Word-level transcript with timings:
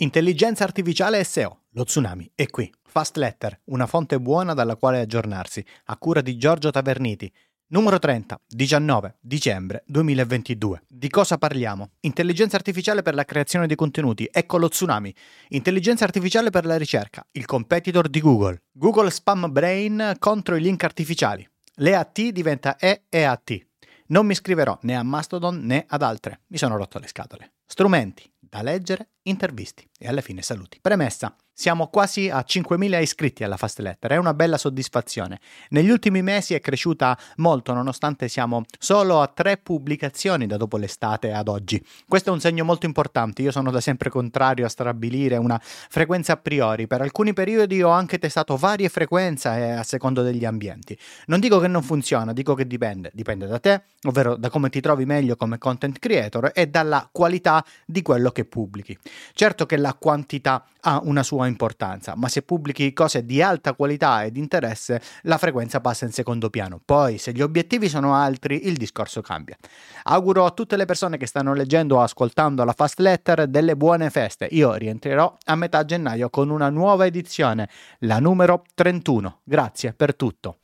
Intelligenza 0.00 0.62
artificiale 0.62 1.24
SEO. 1.24 1.62
Lo 1.70 1.82
tsunami 1.82 2.30
è 2.36 2.46
qui. 2.46 2.72
Fast 2.84 3.16
Letter, 3.16 3.62
una 3.64 3.88
fonte 3.88 4.20
buona 4.20 4.54
dalla 4.54 4.76
quale 4.76 5.00
aggiornarsi, 5.00 5.64
a 5.86 5.96
cura 5.96 6.20
di 6.20 6.36
Giorgio 6.36 6.70
Taverniti. 6.70 7.28
Numero 7.70 7.98
30, 7.98 8.40
19 8.46 9.16
dicembre 9.20 9.82
2022. 9.88 10.84
Di 10.86 11.08
cosa 11.10 11.36
parliamo? 11.36 11.94
Intelligenza 12.02 12.54
artificiale 12.54 13.02
per 13.02 13.16
la 13.16 13.24
creazione 13.24 13.66
di 13.66 13.74
contenuti. 13.74 14.28
Ecco 14.30 14.58
lo 14.58 14.68
tsunami. 14.68 15.12
Intelligenza 15.48 16.04
artificiale 16.04 16.50
per 16.50 16.64
la 16.64 16.76
ricerca. 16.76 17.26
Il 17.32 17.44
competitor 17.44 18.08
di 18.08 18.20
Google. 18.20 18.62
Google 18.70 19.10
Spam 19.10 19.50
Brain 19.50 20.14
contro 20.20 20.54
i 20.54 20.60
link 20.60 20.84
artificiali. 20.84 21.44
L'EAT 21.78 22.28
diventa 22.28 22.78
EEAT. 22.78 23.66
Non 24.06 24.26
mi 24.26 24.32
iscriverò 24.32 24.78
né 24.82 24.94
a 24.94 25.02
Mastodon 25.02 25.58
né 25.58 25.84
ad 25.88 26.02
altre. 26.02 26.42
Mi 26.46 26.56
sono 26.56 26.76
rotto 26.76 27.00
le 27.00 27.08
scatole. 27.08 27.54
Strumenti 27.66 28.30
da 28.48 28.62
leggere, 28.62 29.10
intervisti 29.28 29.88
e 29.98 30.08
alla 30.08 30.20
fine 30.20 30.42
saluti. 30.42 30.78
Premessa. 30.80 31.34
Siamo 31.58 31.88
quasi 31.88 32.30
a 32.30 32.44
5.000 32.46 33.02
iscritti 33.02 33.42
alla 33.42 33.56
Fast 33.56 33.80
Letter, 33.80 34.12
è 34.12 34.16
una 34.16 34.32
bella 34.32 34.56
soddisfazione. 34.56 35.40
Negli 35.70 35.90
ultimi 35.90 36.22
mesi 36.22 36.54
è 36.54 36.60
cresciuta 36.60 37.18
molto 37.38 37.72
nonostante 37.72 38.28
siamo 38.28 38.62
solo 38.78 39.20
a 39.20 39.26
tre 39.26 39.56
pubblicazioni 39.56 40.46
da 40.46 40.56
dopo 40.56 40.76
l'estate 40.76 41.32
ad 41.32 41.48
oggi. 41.48 41.84
Questo 42.06 42.30
è 42.30 42.32
un 42.32 42.38
segno 42.38 42.62
molto 42.62 42.86
importante, 42.86 43.42
io 43.42 43.50
sono 43.50 43.72
da 43.72 43.80
sempre 43.80 44.08
contrario 44.08 44.66
a 44.66 44.68
stabilire 44.68 45.36
una 45.36 45.60
frequenza 45.60 46.34
a 46.34 46.36
priori, 46.36 46.86
per 46.86 47.00
alcuni 47.00 47.32
periodi 47.32 47.82
ho 47.82 47.88
anche 47.88 48.20
testato 48.20 48.56
varie 48.56 48.88
frequenze 48.88 49.48
eh, 49.48 49.70
a 49.70 49.82
secondo 49.82 50.22
degli 50.22 50.44
ambienti. 50.44 50.96
Non 51.26 51.40
dico 51.40 51.58
che 51.58 51.66
non 51.66 51.82
funziona, 51.82 52.32
dico 52.32 52.54
che 52.54 52.68
dipende, 52.68 53.10
dipende 53.12 53.48
da 53.48 53.58
te, 53.58 53.82
ovvero 54.04 54.36
da 54.36 54.48
come 54.48 54.70
ti 54.70 54.80
trovi 54.80 55.06
meglio 55.06 55.34
come 55.34 55.58
content 55.58 55.98
creator 55.98 56.52
e 56.54 56.68
dalla 56.68 57.08
qualità 57.10 57.64
di 57.84 58.00
quello 58.00 58.30
che 58.30 58.44
pubblichi. 58.44 58.96
Certo 59.32 59.66
che 59.66 59.76
la 59.76 59.94
quantità 59.94 60.64
ha 60.80 61.00
una 61.02 61.22
sua 61.22 61.46
importanza, 61.46 62.14
ma 62.16 62.28
se 62.28 62.42
pubblichi 62.42 62.92
cose 62.92 63.24
di 63.24 63.42
alta 63.42 63.74
qualità 63.74 64.24
ed 64.24 64.36
interesse, 64.36 65.00
la 65.22 65.38
frequenza 65.38 65.80
passa 65.80 66.04
in 66.04 66.12
secondo 66.12 66.50
piano. 66.50 66.80
Poi, 66.84 67.18
se 67.18 67.32
gli 67.32 67.42
obiettivi 67.42 67.88
sono 67.88 68.14
altri, 68.14 68.66
il 68.66 68.76
discorso 68.76 69.20
cambia. 69.20 69.56
Auguro 70.04 70.44
a 70.44 70.50
tutte 70.50 70.76
le 70.76 70.84
persone 70.84 71.16
che 71.16 71.26
stanno 71.26 71.52
leggendo 71.54 71.96
o 71.96 72.02
ascoltando 72.02 72.64
la 72.64 72.72
Fast 72.72 73.00
Letter 73.00 73.46
delle 73.48 73.76
buone 73.76 74.10
feste. 74.10 74.48
Io 74.52 74.74
rientrerò 74.74 75.36
a 75.46 75.54
metà 75.56 75.84
gennaio 75.84 76.30
con 76.30 76.50
una 76.50 76.70
nuova 76.70 77.06
edizione, 77.06 77.68
la 78.00 78.18
numero 78.18 78.64
31. 78.74 79.40
Grazie 79.44 79.92
per 79.92 80.14
tutto. 80.14 80.58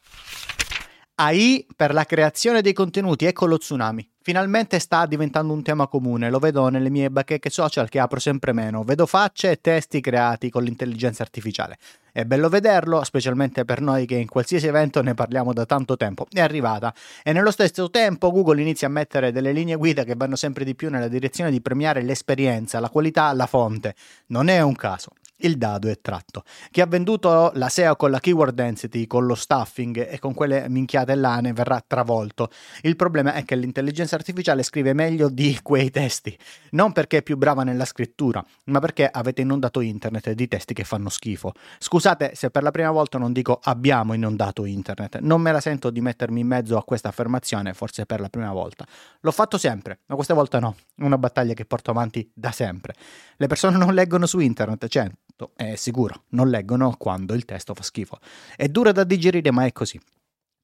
AI 1.17 1.67
per 1.77 1.93
la 1.93 2.05
creazione 2.05 2.61
dei 2.61 2.73
contenuti, 2.73 3.25
ecco 3.25 3.47
lo 3.47 3.59
tsunami. 3.59 4.14
Finalmente 4.27 4.79
sta 4.79 5.05
diventando 5.05 5.53
un 5.53 5.63
tema 5.63 5.87
comune, 5.87 6.31
lo 6.31 6.39
vedo 6.39 6.71
nelle 6.71 6.89
mie 6.89 7.11
bacheche 7.11 7.51
social 7.51 7.91
che 7.91 7.99
apro 7.99 8.19
sempre 8.19 8.55
meno, 8.55 8.83
vedo 8.83 9.05
facce 9.05 9.51
e 9.51 9.61
testi 9.61 10.01
creati 10.01 10.49
con 10.49 10.63
l'intelligenza 10.63 11.23
artificiale. 11.23 11.77
È 12.11 12.25
bello 12.25 12.49
vederlo, 12.49 13.05
specialmente 13.05 13.67
per 13.67 13.83
noi 13.83 14.07
che 14.07 14.15
in 14.15 14.27
qualsiasi 14.27 14.67
evento 14.67 15.03
ne 15.03 15.13
parliamo 15.13 15.53
da 15.53 15.67
tanto 15.67 15.99
tempo. 15.99 16.27
È 16.33 16.41
arrivata 16.41 16.95
e 17.23 17.35
nello 17.35 17.51
stesso 17.51 17.91
tempo 17.91 18.31
Google 18.31 18.63
inizia 18.63 18.87
a 18.87 18.91
mettere 18.91 19.31
delle 19.31 19.53
linee 19.53 19.77
guida 19.77 20.05
che 20.05 20.15
vanno 20.17 20.37
sempre 20.37 20.65
di 20.65 20.75
più 20.75 20.89
nella 20.89 21.09
direzione 21.09 21.51
di 21.51 21.61
premiare 21.61 22.01
l'esperienza, 22.01 22.81
la 22.81 22.89
qualità, 22.89 23.31
la 23.35 23.47
fonte. 23.47 23.95
Non 24.29 24.49
è 24.49 24.63
un 24.63 24.75
caso 24.75 25.11
il 25.39 25.57
dado 25.57 25.89
è 25.89 26.01
tratto. 26.01 26.45
Chi 26.71 26.81
ha 26.81 26.87
venduto 26.87 27.51
la 27.55 27.69
SEO 27.69 27.97
con 27.97 28.11
la 28.11 28.21
keyword 28.21 28.55
density, 28.55 29.07
con 29.07 29.27
lo 29.27 29.35
stuffing 29.35 30.09
e 30.09 30.19
con 30.19 30.35
quelle 30.35 30.69
minchiate 30.69 31.15
lane 31.15 31.53
verrà 31.53 31.83
travolto. 31.87 32.51
Il 32.83 32.97
problema 32.97 33.35
è 33.35 33.45
che 33.45 33.57
l'intelligenza 33.57 34.15
artificiale 34.15 34.63
scrive 34.63 34.93
meglio 34.93 35.29
di 35.29 35.59
quei 35.63 35.91
testi, 35.91 36.37
non 36.71 36.93
perché 36.93 37.19
è 37.19 37.23
più 37.23 37.37
brava 37.37 37.65
nella 37.65 37.85
scrittura, 37.85 38.45
ma 38.67 38.79
perché 38.79 39.09
avete 39.09 39.43
inondato 39.43 39.81
internet 39.81 40.31
di 40.33 40.49
testi 40.49 40.75
che 40.75 40.85
fanno 40.85 41.09
schifo. 41.09 41.53
Scusate 41.79 42.33
se 42.35 42.51
per 42.51 42.63
la 42.63 42.71
prima 42.71 42.91
volta 42.91 43.19
non 43.19 43.33
dico 43.33 43.59
abbiamo 43.63 44.15
inondato 44.15 44.65
internet, 44.65 45.19
non 45.19 45.41
me 45.41 45.53
la 45.53 45.61
sento 45.61 45.91
di 45.91 46.01
mettermi 46.01 46.41
in 46.41 46.47
mezzo 46.47 46.77
a 46.77 46.85
questa 46.85 47.09
affermazione, 47.09 47.75
forse 47.75 48.07
per 48.07 48.21
la 48.21 48.29
prima 48.29 48.53
volta. 48.53 48.87
L'ho 49.21 49.33
fatto 49.33 49.59
sempre, 49.59 50.01
ma 50.07 50.15
questa 50.15 50.35
volta 50.35 50.59
no, 50.59 50.77
una 50.99 51.19
battaglia 51.19 51.55
che 51.55 51.65
porto 51.65 51.91
avanti 51.91 52.31
da 52.33 52.53
sempre. 52.53 52.95
Le 53.37 53.47
persone 53.47 53.77
non 53.77 53.95
leggono 53.95 54.27
su 54.27 54.39
internet, 54.39 54.87
cioè 54.89 55.11
è 55.57 55.75
sicuro, 55.75 56.25
non 56.31 56.49
leggono 56.49 56.95
quando 56.97 57.35
il 57.35 57.45
testo 57.45 57.75
fa 57.75 57.83
schifo. 57.83 58.19
È 58.57 58.69
dura 58.69 58.93
da 58.93 59.05
digerire, 59.05 59.51
ma 59.51 59.65
è 59.65 59.73
così. 59.73 60.01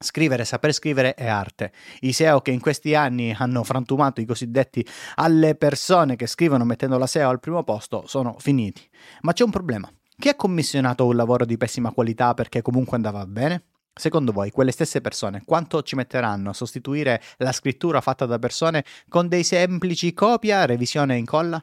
Scrivere, 0.03 0.47
saper 0.47 0.73
scrivere 0.73 1.15
è 1.15 1.27
arte. 1.27 1.73
I 2.01 2.13
SEO 2.13 2.41
che 2.41 2.53
in 2.53 2.61
questi 2.61 2.95
anni 2.95 3.35
hanno 3.37 3.63
frantumato 3.65 4.23
i 4.23 4.25
cosiddetti 4.25 4.87
alle 5.17 5.55
persone 5.57 6.17
che 6.17 6.27
scrivono 6.27 6.65
mettendo 6.65 6.97
la 6.97 7.07
SEO 7.07 7.29
al 7.29 7.41
primo 7.41 7.63
posto 7.65 8.05
sono 8.07 8.37
finiti. 8.39 8.89
Ma 9.21 9.35
c'è 9.35 9.45
un 9.45 9.51
problema. 9.51 9.93
Chi 10.17 10.29
ha 10.29 10.37
commissionato 10.37 11.07
un 11.07 11.17
lavoro 11.17 11.45
di 11.45 11.59
pessima 11.59 11.91
qualità 11.93 12.33
perché 12.33 12.63
comunque 12.63 12.97
andava 12.97 13.27
bene? 13.27 13.65
Secondo 13.93 14.33
voi, 14.33 14.51
quelle 14.51 14.71
stesse 14.71 15.03
persone 15.03 15.43
quanto 15.45 15.83
ci 15.83 15.97
metteranno 15.97 16.51
a 16.51 16.55
sostituire 16.55 17.21
la 17.39 17.53
scrittura 17.53 18.01
fatta 18.01 18.25
da 18.25 18.39
persone 18.39 18.85
con 19.09 19.29
dei 19.29 19.45
semplici 19.45 20.15
copia, 20.15 20.65
revisione 20.65 21.17
e 21.17 21.19
incolla? 21.19 21.63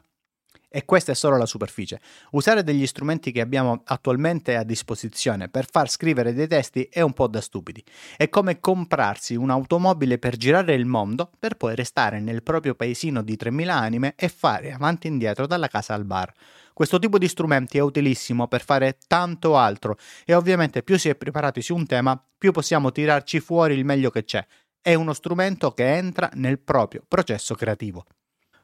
E 0.70 0.84
questa 0.84 1.12
è 1.12 1.14
solo 1.14 1.38
la 1.38 1.46
superficie. 1.46 1.98
Usare 2.32 2.62
degli 2.62 2.86
strumenti 2.86 3.32
che 3.32 3.40
abbiamo 3.40 3.80
attualmente 3.86 4.54
a 4.54 4.64
disposizione 4.64 5.48
per 5.48 5.66
far 5.70 5.88
scrivere 5.88 6.34
dei 6.34 6.46
testi 6.46 6.86
è 6.90 7.00
un 7.00 7.14
po' 7.14 7.26
da 7.26 7.40
stupidi. 7.40 7.82
È 8.16 8.28
come 8.28 8.60
comprarsi 8.60 9.34
un'automobile 9.34 10.18
per 10.18 10.36
girare 10.36 10.74
il 10.74 10.84
mondo 10.84 11.30
per 11.38 11.56
poi 11.56 11.74
restare 11.74 12.20
nel 12.20 12.42
proprio 12.42 12.74
paesino 12.74 13.22
di 13.22 13.34
3000 13.36 13.74
anime 13.74 14.12
e 14.14 14.28
fare 14.28 14.72
avanti 14.72 15.06
e 15.06 15.10
indietro 15.10 15.46
dalla 15.46 15.68
casa 15.68 15.94
al 15.94 16.04
bar. 16.04 16.34
Questo 16.74 16.98
tipo 16.98 17.16
di 17.16 17.28
strumenti 17.28 17.78
è 17.78 17.80
utilissimo 17.80 18.46
per 18.46 18.62
fare 18.62 18.98
tanto 19.06 19.56
altro 19.56 19.96
e 20.26 20.34
ovviamente 20.34 20.82
più 20.82 20.98
si 20.98 21.08
è 21.08 21.14
preparati 21.14 21.62
su 21.62 21.74
un 21.74 21.86
tema, 21.86 22.22
più 22.36 22.52
possiamo 22.52 22.92
tirarci 22.92 23.40
fuori 23.40 23.74
il 23.74 23.86
meglio 23.86 24.10
che 24.10 24.24
c'è. 24.24 24.46
È 24.80 24.92
uno 24.92 25.14
strumento 25.14 25.72
che 25.72 25.96
entra 25.96 26.30
nel 26.34 26.58
proprio 26.58 27.02
processo 27.08 27.54
creativo. 27.54 28.04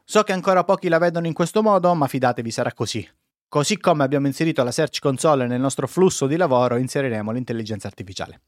So 0.07 0.21
che 0.21 0.33
ancora 0.33 0.63
pochi 0.63 0.87
la 0.87 0.99
vedono 0.99 1.25
in 1.25 1.33
questo 1.33 1.63
modo, 1.63 1.91
ma 1.95 2.07
fidatevi 2.07 2.51
sarà 2.51 2.71
così. 2.73 3.05
Così 3.49 3.79
come 3.79 4.03
abbiamo 4.03 4.27
inserito 4.27 4.63
la 4.63 4.69
Search 4.69 4.99
Console 4.99 5.47
nel 5.47 5.59
nostro 5.59 5.87
flusso 5.87 6.27
di 6.27 6.37
lavoro, 6.37 6.77
inseriremo 6.77 7.31
l'intelligenza 7.31 7.87
artificiale. 7.87 8.41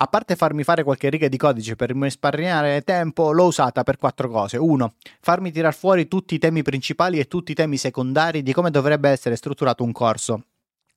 A 0.00 0.06
parte 0.06 0.36
farmi 0.36 0.64
fare 0.64 0.84
qualche 0.84 1.08
riga 1.08 1.26
di 1.26 1.38
codice 1.38 1.76
per 1.76 1.96
risparmiare 1.96 2.82
tempo, 2.82 3.32
l'ho 3.32 3.46
usata 3.46 3.84
per 3.84 3.96
quattro 3.96 4.28
cose. 4.28 4.58
1. 4.58 4.94
Farmi 5.20 5.50
tirar 5.50 5.74
fuori 5.74 6.08
tutti 6.08 6.34
i 6.34 6.38
temi 6.38 6.60
principali 6.60 7.18
e 7.18 7.26
tutti 7.26 7.52
i 7.52 7.54
temi 7.54 7.78
secondari 7.78 8.42
di 8.42 8.52
come 8.52 8.70
dovrebbe 8.70 9.08
essere 9.08 9.34
strutturato 9.36 9.84
un 9.84 9.92
corso. 9.92 10.44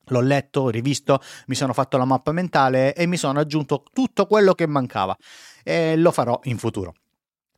L'ho 0.07 0.21
letto, 0.21 0.69
rivisto, 0.69 1.21
mi 1.47 1.55
sono 1.55 1.71
fatto 1.71 1.95
la 1.95 2.05
mappa 2.05 2.33
mentale 2.33 2.93
e 2.93 3.05
mi 3.05 3.15
sono 3.15 3.39
aggiunto 3.39 3.85
tutto 3.93 4.25
quello 4.25 4.53
che 4.55 4.67
mancava. 4.67 5.15
E 5.63 5.95
lo 5.95 6.11
farò 6.11 6.37
in 6.43 6.57
futuro. 6.57 6.95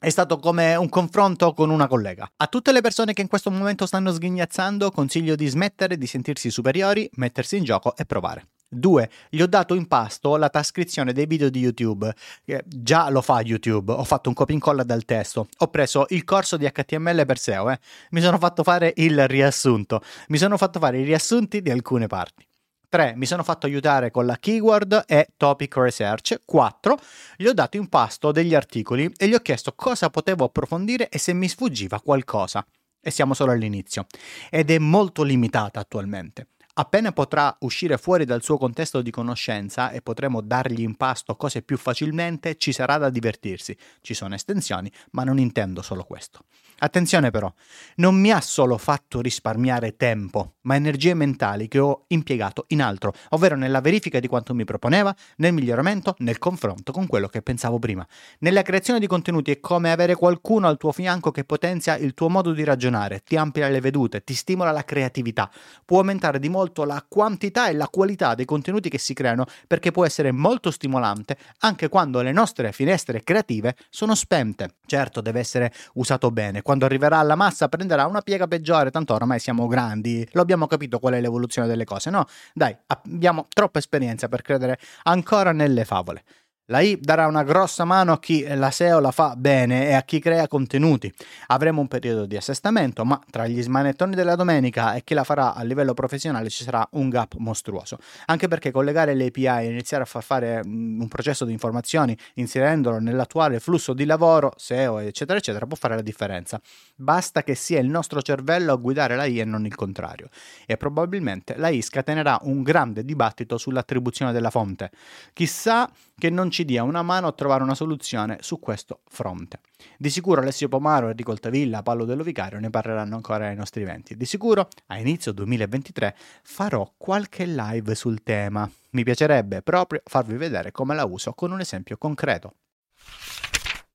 È 0.04 0.10
stato 0.10 0.38
come 0.38 0.76
un 0.76 0.90
confronto 0.90 1.54
con 1.54 1.70
una 1.70 1.88
collega. 1.88 2.30
A 2.36 2.48
tutte 2.48 2.74
le 2.74 2.82
persone 2.82 3.14
che 3.14 3.22
in 3.22 3.30
questo 3.30 3.50
momento 3.50 3.86
stanno 3.86 4.12
sghignazzando, 4.12 4.92
consiglio 4.92 5.36
di 5.36 5.48
smettere 5.48 5.98
di 5.98 6.08
sentirsi 6.08 6.52
superiori, 6.52 7.10
mettersi 7.14 7.56
in 7.56 7.64
gioco 7.64 7.96
e 7.96 8.04
provare. 8.04 8.48
2. 8.68 9.10
Gli 9.30 9.42
ho 9.42 9.48
dato 9.48 9.76
in 9.76 9.88
pasto 9.88 10.36
la 10.36 10.50
trascrizione 10.50 11.14
dei 11.14 11.26
video 11.26 11.50
di 11.50 11.62
YouTube. 11.62 12.14
Eh, 12.44 12.62
già 12.68 13.10
lo 13.10 13.22
fa 13.22 13.40
YouTube. 13.40 13.94
Ho 13.94 14.04
fatto 14.04 14.28
un 14.28 14.36
copia 14.36 14.54
e 14.54 14.58
incolla 14.58 14.84
dal 14.84 15.06
testo. 15.06 15.48
Ho 15.60 15.68
preso 15.70 16.04
il 16.10 16.26
corso 16.26 16.58
di 16.58 16.70
HTML 16.70 17.26
per 17.26 17.38
SEO. 17.38 17.72
Eh. 17.72 17.80
Mi 18.10 18.20
sono 18.20 18.38
fatto 18.38 18.64
fare 18.64 18.92
il 18.98 19.26
riassunto. 19.30 20.02
Mi 20.28 20.38
sono 20.38 20.58
fatto 20.58 20.80
fare 20.80 21.00
i 21.00 21.06
riassunti 21.06 21.62
di 21.62 21.72
alcune 21.72 22.08
parti. 22.08 22.46
3. 22.94 23.16
Mi 23.16 23.26
sono 23.26 23.42
fatto 23.42 23.66
aiutare 23.66 24.12
con 24.12 24.28
la 24.28 24.38
keyword 24.38 25.06
e 25.08 25.30
topic 25.36 25.78
research. 25.78 26.42
4. 26.46 27.00
Gli 27.36 27.48
ho 27.48 27.54
dato 27.54 27.78
in 27.78 27.90
pasto 27.90 28.32
degli 28.32 28.54
articoli 28.54 29.12
e 29.18 29.28
gli 29.28 29.34
ho 29.34 29.40
chiesto 29.40 29.74
cosa 29.74 30.12
potevo 30.12 30.44
approfondire 30.44 31.10
e 31.10 31.18
se 31.18 31.34
mi 31.34 31.48
sfuggiva 31.48 32.00
qualcosa. 32.00 32.64
E 33.02 33.10
siamo 33.10 33.34
solo 33.34 33.52
all'inizio. 33.52 34.06
Ed 34.52 34.70
è 34.70 34.78
molto 34.78 35.24
limitata 35.24 35.80
attualmente. 35.80 36.50
Appena 36.76 37.12
potrà 37.12 37.56
uscire 37.60 38.00
fuori 38.00 38.26
dal 38.26 38.42
suo 38.42 38.58
contesto 38.58 39.04
di 39.04 39.12
conoscenza 39.12 39.92
e 39.92 40.02
potremo 40.02 40.42
dargli 40.42 40.82
in 40.82 40.96
pasto 40.96 41.36
cose 41.36 41.62
più 41.62 41.78
facilmente, 41.78 42.58
ci 42.58 42.72
sarà 42.72 42.98
da 42.98 43.12
divertirsi. 43.12 43.78
Ci 44.02 44.16
sono 44.16 44.34
estensioni, 44.34 44.92
ma 45.12 45.24
non 45.24 45.38
intendo 45.38 45.84
solo 45.84 46.04
questo. 46.04 46.46
Attenzione 46.80 47.30
però, 47.30 47.54
non 47.98 48.20
mi 48.20 48.32
ha 48.32 48.42
solo 48.42 48.78
fatto 48.78 49.22
risparmiare 49.22 49.96
tempo, 49.96 50.56
ma 50.62 50.76
energie 50.76 51.14
mentali 51.14 51.68
che 51.68 51.80
ho 51.80 52.06
impiegato 52.08 52.66
in 52.70 52.82
altro, 52.82 53.14
ovvero 53.30 53.56
nella 53.56 53.80
verifica 53.80 54.20
di 54.20 54.28
quanto 54.28 54.54
mi 54.54 54.66
proponeva, 54.66 55.16
nel 55.38 55.54
miglioramento, 55.54 56.16
nel 56.18 56.40
confronto 56.40 56.92
con 56.92 57.08
quello 57.08 57.28
che 57.28 57.42
pensavo 57.42 57.80
prima. 57.80 58.06
Nella 58.40 58.64
creazione 58.64 59.00
di 59.00 59.08
contenuti 59.08 59.52
è 59.52 59.60
come 59.60 59.92
avere 59.92 60.16
qualcuno 60.16 60.68
al 60.68 60.78
tuo 60.78 60.92
fianco 60.92 61.32
che 61.32 61.46
potenzia 61.46 61.96
il 61.96 62.14
tuo 62.14 62.28
modo 62.28 62.52
di 62.52 62.64
ragionare, 62.64 63.22
ti 63.24 63.38
amplia 63.38 63.70
le 63.70 63.80
vedute, 63.80 64.24
ti 64.24 64.34
stimola 64.34 64.72
la 64.72 64.84
creatività, 64.84 65.50
può 65.86 66.00
aumentare 66.00 66.40
di 66.40 66.50
molto 66.50 66.63
molto 66.64 66.86
la 66.86 67.04
quantità 67.06 67.68
e 67.68 67.74
la 67.74 67.90
qualità 67.90 68.36
dei 68.36 68.46
contenuti 68.46 68.88
che 68.88 68.98
si 68.98 69.14
creano 69.14 69.46
perché 69.68 69.92
può 69.92 70.06
essere 70.06 70.32
molto 70.32 70.72
stimolante 70.72 71.38
anche 71.60 71.90
quando 71.90 72.22
le 72.22 72.32
nostre 72.32 72.72
finestre 72.72 73.22
creative 73.22 73.76
sono 73.90 74.16
spente. 74.16 74.76
Certo, 74.86 75.20
deve 75.20 75.42
essere 75.42 75.74
usato 75.96 76.32
bene. 76.32 76.62
Quando 76.62 76.86
arriverà 76.86 77.18
alla 77.18 77.36
massa 77.36 77.68
prenderà 77.68 78.06
una 78.06 78.22
piega 78.22 78.48
peggiore, 78.48 78.92
tanto 78.92 79.14
oramai 79.14 79.40
siamo 79.40 79.68
grandi, 79.68 80.28
lo 80.32 80.42
abbiamo 80.42 80.68
capito 80.68 81.00
qual 81.00 81.16
è 81.16 81.22
l'evoluzione 81.22 81.68
delle 81.68 81.84
cose, 81.84 82.10
no? 82.10 82.26
Dai, 82.54 82.76
abbiamo 82.88 83.48
troppa 83.50 83.80
esperienza 83.80 84.30
per 84.30 84.42
credere 84.42 84.80
ancora 85.04 85.52
nelle 85.52 85.84
favole. 85.84 86.24
La 86.68 86.80
I 86.80 86.98
darà 86.98 87.28
una 87.28 87.44
grossa 87.44 87.84
mano 87.84 88.14
a 88.14 88.20
chi 88.20 88.48
la 88.56 88.72
SEO 88.72 89.02
la 89.02 89.12
fa 89.12 89.36
bene 89.36 89.90
e 89.90 89.94
a 89.96 90.04
chi 90.04 90.20
crea 90.20 90.48
contenuti. 90.48 91.14
Avremo 91.48 91.82
un 91.82 91.90
periodo 91.90 92.26
di 92.26 92.38
assestamento, 92.38 93.04
ma 93.04 93.20
tra 93.30 93.48
gli 93.48 93.62
smanettoni 93.62 94.16
della 94.16 94.36
domenica 94.36 94.94
e 94.94 95.04
chi 95.04 95.14
la 95.14 95.26
farà 95.26 95.56
a 95.56 95.64
livello 95.64 95.94
professionale 95.94 96.50
ci 96.50 96.64
sarà 96.64 96.88
un 96.92 97.10
gap 97.10 97.36
mostruoso. 97.36 97.98
Anche 98.28 98.48
perché 98.48 98.72
collegare 98.72 99.14
le 99.14 99.26
API 99.26 99.46
e 99.46 99.66
iniziare 99.72 100.04
a 100.04 100.06
far 100.06 100.24
fare 100.24 100.66
mm, 100.66 101.02
un 101.02 101.08
processo 101.10 101.44
di 101.44 101.52
informazioni 101.52 102.18
inserendolo 102.36 102.98
nell'attuale 103.00 103.60
flusso 103.60 103.92
di 103.92 104.06
lavoro, 104.06 104.54
SEO, 104.56 105.00
eccetera, 105.00 105.38
eccetera, 105.38 105.66
può 105.66 105.76
fare 105.76 105.96
la 105.96 106.02
differenza. 106.02 106.62
Basta 106.96 107.44
che 107.44 107.56
sia 107.56 107.82
il 107.82 107.90
nostro 107.90 108.22
cervello 108.22 108.72
a 108.72 108.78
guidare 108.78 109.18
la 109.18 109.26
I 109.26 109.42
e 109.42 109.44
non 109.44 109.66
il 109.66 109.76
contrario. 109.76 110.30
E 110.66 110.78
probabilmente 110.78 111.56
la 111.58 111.68
I 111.68 111.82
scatenerà 111.82 112.40
un 112.44 112.64
grande 112.64 113.04
dibattito 113.04 113.58
sull'attribuzione 113.58 114.32
della 114.32 114.50
fonte. 114.50 114.92
Chissà 115.34 115.92
che 116.18 116.30
non 116.30 116.52
ci 116.54 116.64
dia 116.64 116.84
una 116.84 117.02
mano 117.02 117.26
a 117.28 117.32
trovare 117.32 117.64
una 117.64 117.74
soluzione 117.74 118.38
su 118.42 118.60
questo 118.60 119.02
fronte. 119.10 119.60
Di 119.98 120.12
sicuro 120.12 120.40
Alessio 120.40 120.70
Pomaro, 120.70 121.10
Enrico 121.10 121.32
Altavilla, 121.32 121.82
Paolo 121.82 122.06
Dello 122.06 122.24
Vicario 122.24 122.60
ne 122.60 122.70
parleranno 122.70 123.16
ancora 123.16 123.48
ai 123.48 123.56
nostri 123.56 123.82
eventi. 123.82 124.16
Di 124.16 124.26
sicuro 124.26 124.70
a 124.88 125.00
inizio 125.00 125.32
2023 125.34 126.16
farò 126.44 126.90
qualche 126.96 127.46
live 127.46 127.96
sul 127.96 128.22
tema. 128.22 128.70
Mi 128.92 129.04
piacerebbe 129.04 129.64
proprio 129.64 130.02
farvi 130.06 130.38
vedere 130.38 130.72
come 130.72 130.94
la 130.94 131.06
uso 131.06 131.34
con 131.34 131.52
un 131.52 131.60
esempio 131.60 131.98
concreto. 131.98 132.54